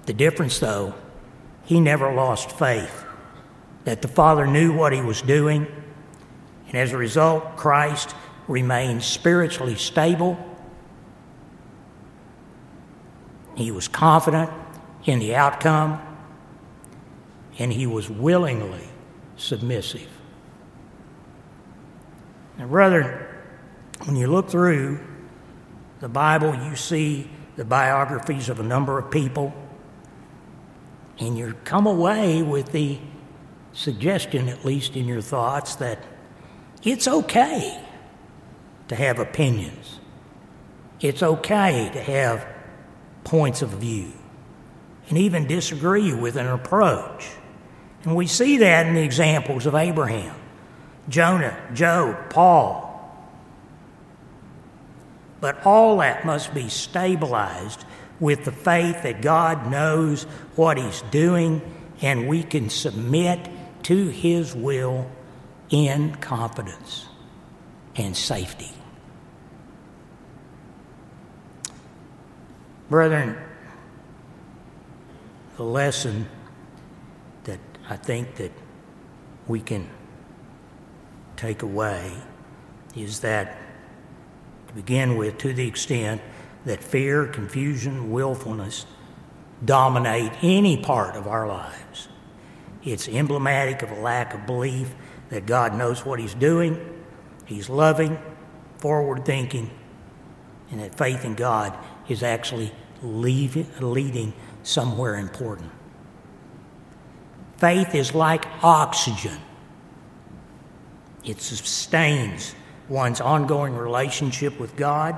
The 0.06 0.14
difference, 0.14 0.58
though, 0.58 0.94
he 1.64 1.78
never 1.78 2.12
lost 2.12 2.50
faith 2.52 3.04
that 3.84 4.02
the 4.02 4.08
Father 4.08 4.46
knew 4.46 4.72
what 4.72 4.92
he 4.92 5.02
was 5.02 5.20
doing, 5.20 5.66
and 6.66 6.74
as 6.74 6.92
a 6.92 6.96
result, 6.96 7.56
Christ 7.56 8.14
remained 8.48 9.02
spiritually 9.02 9.74
stable. 9.74 10.38
He 13.54 13.70
was 13.70 13.86
confident 13.86 14.50
in 15.04 15.18
the 15.18 15.34
outcome, 15.36 16.00
and 17.58 17.72
he 17.72 17.86
was 17.86 18.08
willingly 18.08 18.87
submissive. 19.38 20.08
Now, 22.58 22.66
brother, 22.66 23.42
when 24.04 24.16
you 24.16 24.26
look 24.26 24.50
through 24.50 25.00
the 26.00 26.08
Bible, 26.08 26.54
you 26.54 26.76
see 26.76 27.30
the 27.56 27.64
biographies 27.64 28.48
of 28.48 28.60
a 28.60 28.62
number 28.62 28.98
of 28.98 29.10
people, 29.10 29.54
and 31.18 31.38
you 31.38 31.54
come 31.64 31.86
away 31.86 32.42
with 32.42 32.72
the 32.72 32.98
suggestion, 33.72 34.48
at 34.48 34.64
least 34.64 34.96
in 34.96 35.06
your 35.06 35.20
thoughts, 35.20 35.76
that 35.76 36.02
it's 36.82 37.08
okay 37.08 37.82
to 38.88 38.94
have 38.94 39.18
opinions. 39.18 40.00
It's 41.00 41.22
okay 41.22 41.90
to 41.92 42.02
have 42.02 42.46
points 43.24 43.62
of 43.62 43.70
view 43.70 44.12
and 45.08 45.18
even 45.18 45.46
disagree 45.46 46.12
with 46.12 46.36
an 46.36 46.46
approach. 46.46 47.28
And 48.04 48.14
we 48.14 48.26
see 48.26 48.58
that 48.58 48.86
in 48.86 48.94
the 48.94 49.02
examples 49.02 49.66
of 49.66 49.74
Abraham, 49.74 50.34
Jonah, 51.08 51.56
Job, 51.74 52.30
Paul. 52.30 52.84
But 55.40 55.64
all 55.66 55.98
that 55.98 56.24
must 56.24 56.54
be 56.54 56.68
stabilized 56.68 57.84
with 58.20 58.44
the 58.44 58.52
faith 58.52 59.02
that 59.02 59.22
God 59.22 59.70
knows 59.70 60.24
what 60.56 60.78
He's 60.78 61.02
doing 61.10 61.62
and 62.00 62.28
we 62.28 62.42
can 62.42 62.70
submit 62.70 63.48
to 63.84 64.08
His 64.08 64.54
will 64.54 65.10
in 65.70 66.14
confidence 66.16 67.06
and 67.96 68.16
safety. 68.16 68.72
Brethren, 72.88 73.36
the 75.56 75.64
lesson 75.64 76.28
I 77.88 77.96
think 77.96 78.36
that 78.36 78.52
we 79.46 79.60
can 79.60 79.88
take 81.36 81.62
away 81.62 82.12
is 82.94 83.20
that 83.20 83.56
to 84.68 84.74
begin 84.74 85.16
with, 85.16 85.38
to 85.38 85.52
the 85.52 85.66
extent 85.66 86.20
that 86.64 86.82
fear, 86.82 87.26
confusion, 87.26 88.10
willfulness 88.10 88.84
dominate 89.64 90.32
any 90.42 90.76
part 90.76 91.16
of 91.16 91.26
our 91.26 91.48
lives, 91.48 92.08
it's 92.84 93.08
emblematic 93.08 93.82
of 93.82 93.90
a 93.90 94.00
lack 94.00 94.34
of 94.34 94.46
belief 94.46 94.94
that 95.30 95.46
God 95.46 95.74
knows 95.74 96.04
what 96.04 96.18
He's 96.18 96.34
doing, 96.34 96.78
He's 97.46 97.68
loving, 97.68 98.18
forward 98.78 99.24
thinking, 99.24 99.70
and 100.70 100.80
that 100.80 100.96
faith 100.96 101.24
in 101.24 101.34
God 101.34 101.76
is 102.08 102.22
actually 102.22 102.72
leading 103.02 104.32
somewhere 104.62 105.16
important. 105.16 105.70
Faith 107.58 107.94
is 107.94 108.14
like 108.14 108.46
oxygen, 108.62 109.36
it 111.24 111.40
sustains 111.40 112.54
one's 112.88 113.20
ongoing 113.20 113.74
relationship 113.76 114.58
with 114.58 114.76
God 114.76 115.16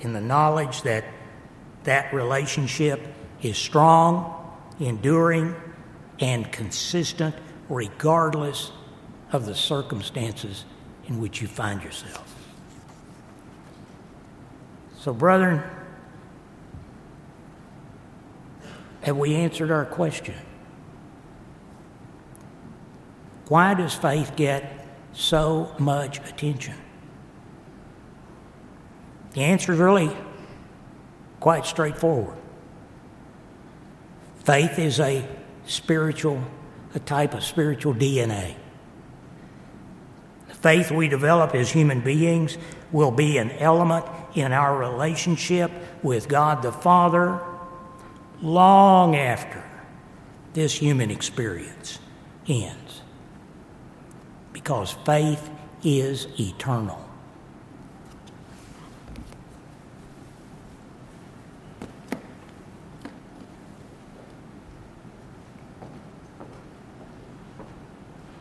in 0.00 0.12
the 0.12 0.20
knowledge 0.20 0.82
that 0.82 1.04
that 1.84 2.12
relationship 2.12 3.00
is 3.42 3.56
strong, 3.56 4.56
enduring, 4.80 5.54
and 6.18 6.50
consistent 6.50 7.34
regardless 7.68 8.72
of 9.32 9.46
the 9.46 9.54
circumstances 9.54 10.64
in 11.06 11.20
which 11.20 11.40
you 11.40 11.48
find 11.48 11.82
yourself. 11.82 12.28
So, 14.98 15.12
brethren, 15.12 15.62
have 19.02 19.16
we 19.16 19.34
answered 19.34 19.70
our 19.70 19.84
question? 19.84 20.34
Why 23.48 23.74
does 23.74 23.94
faith 23.94 24.32
get 24.36 24.86
so 25.12 25.74
much 25.78 26.18
attention? 26.18 26.74
The 29.32 29.42
answer 29.42 29.72
is 29.72 29.78
really 29.78 30.14
quite 31.40 31.66
straightforward. 31.66 32.38
Faith 34.44 34.78
is 34.78 35.00
a 35.00 35.26
spiritual, 35.66 36.42
a 36.94 36.98
type 36.98 37.34
of 37.34 37.42
spiritual 37.42 37.94
DNA. 37.94 38.56
The 40.48 40.54
faith 40.54 40.90
we 40.90 41.08
develop 41.08 41.54
as 41.54 41.70
human 41.70 42.00
beings 42.00 42.58
will 42.90 43.10
be 43.10 43.38
an 43.38 43.50
element 43.52 44.04
in 44.34 44.52
our 44.52 44.76
relationship 44.76 45.70
with 46.02 46.28
God 46.28 46.62
the 46.62 46.72
Father 46.72 47.40
long 48.40 49.16
after 49.16 49.64
this 50.52 50.74
human 50.74 51.10
experience 51.10 51.98
ends 52.48 52.81
because 54.62 54.92
faith 55.04 55.50
is 55.82 56.28
eternal. 56.38 57.01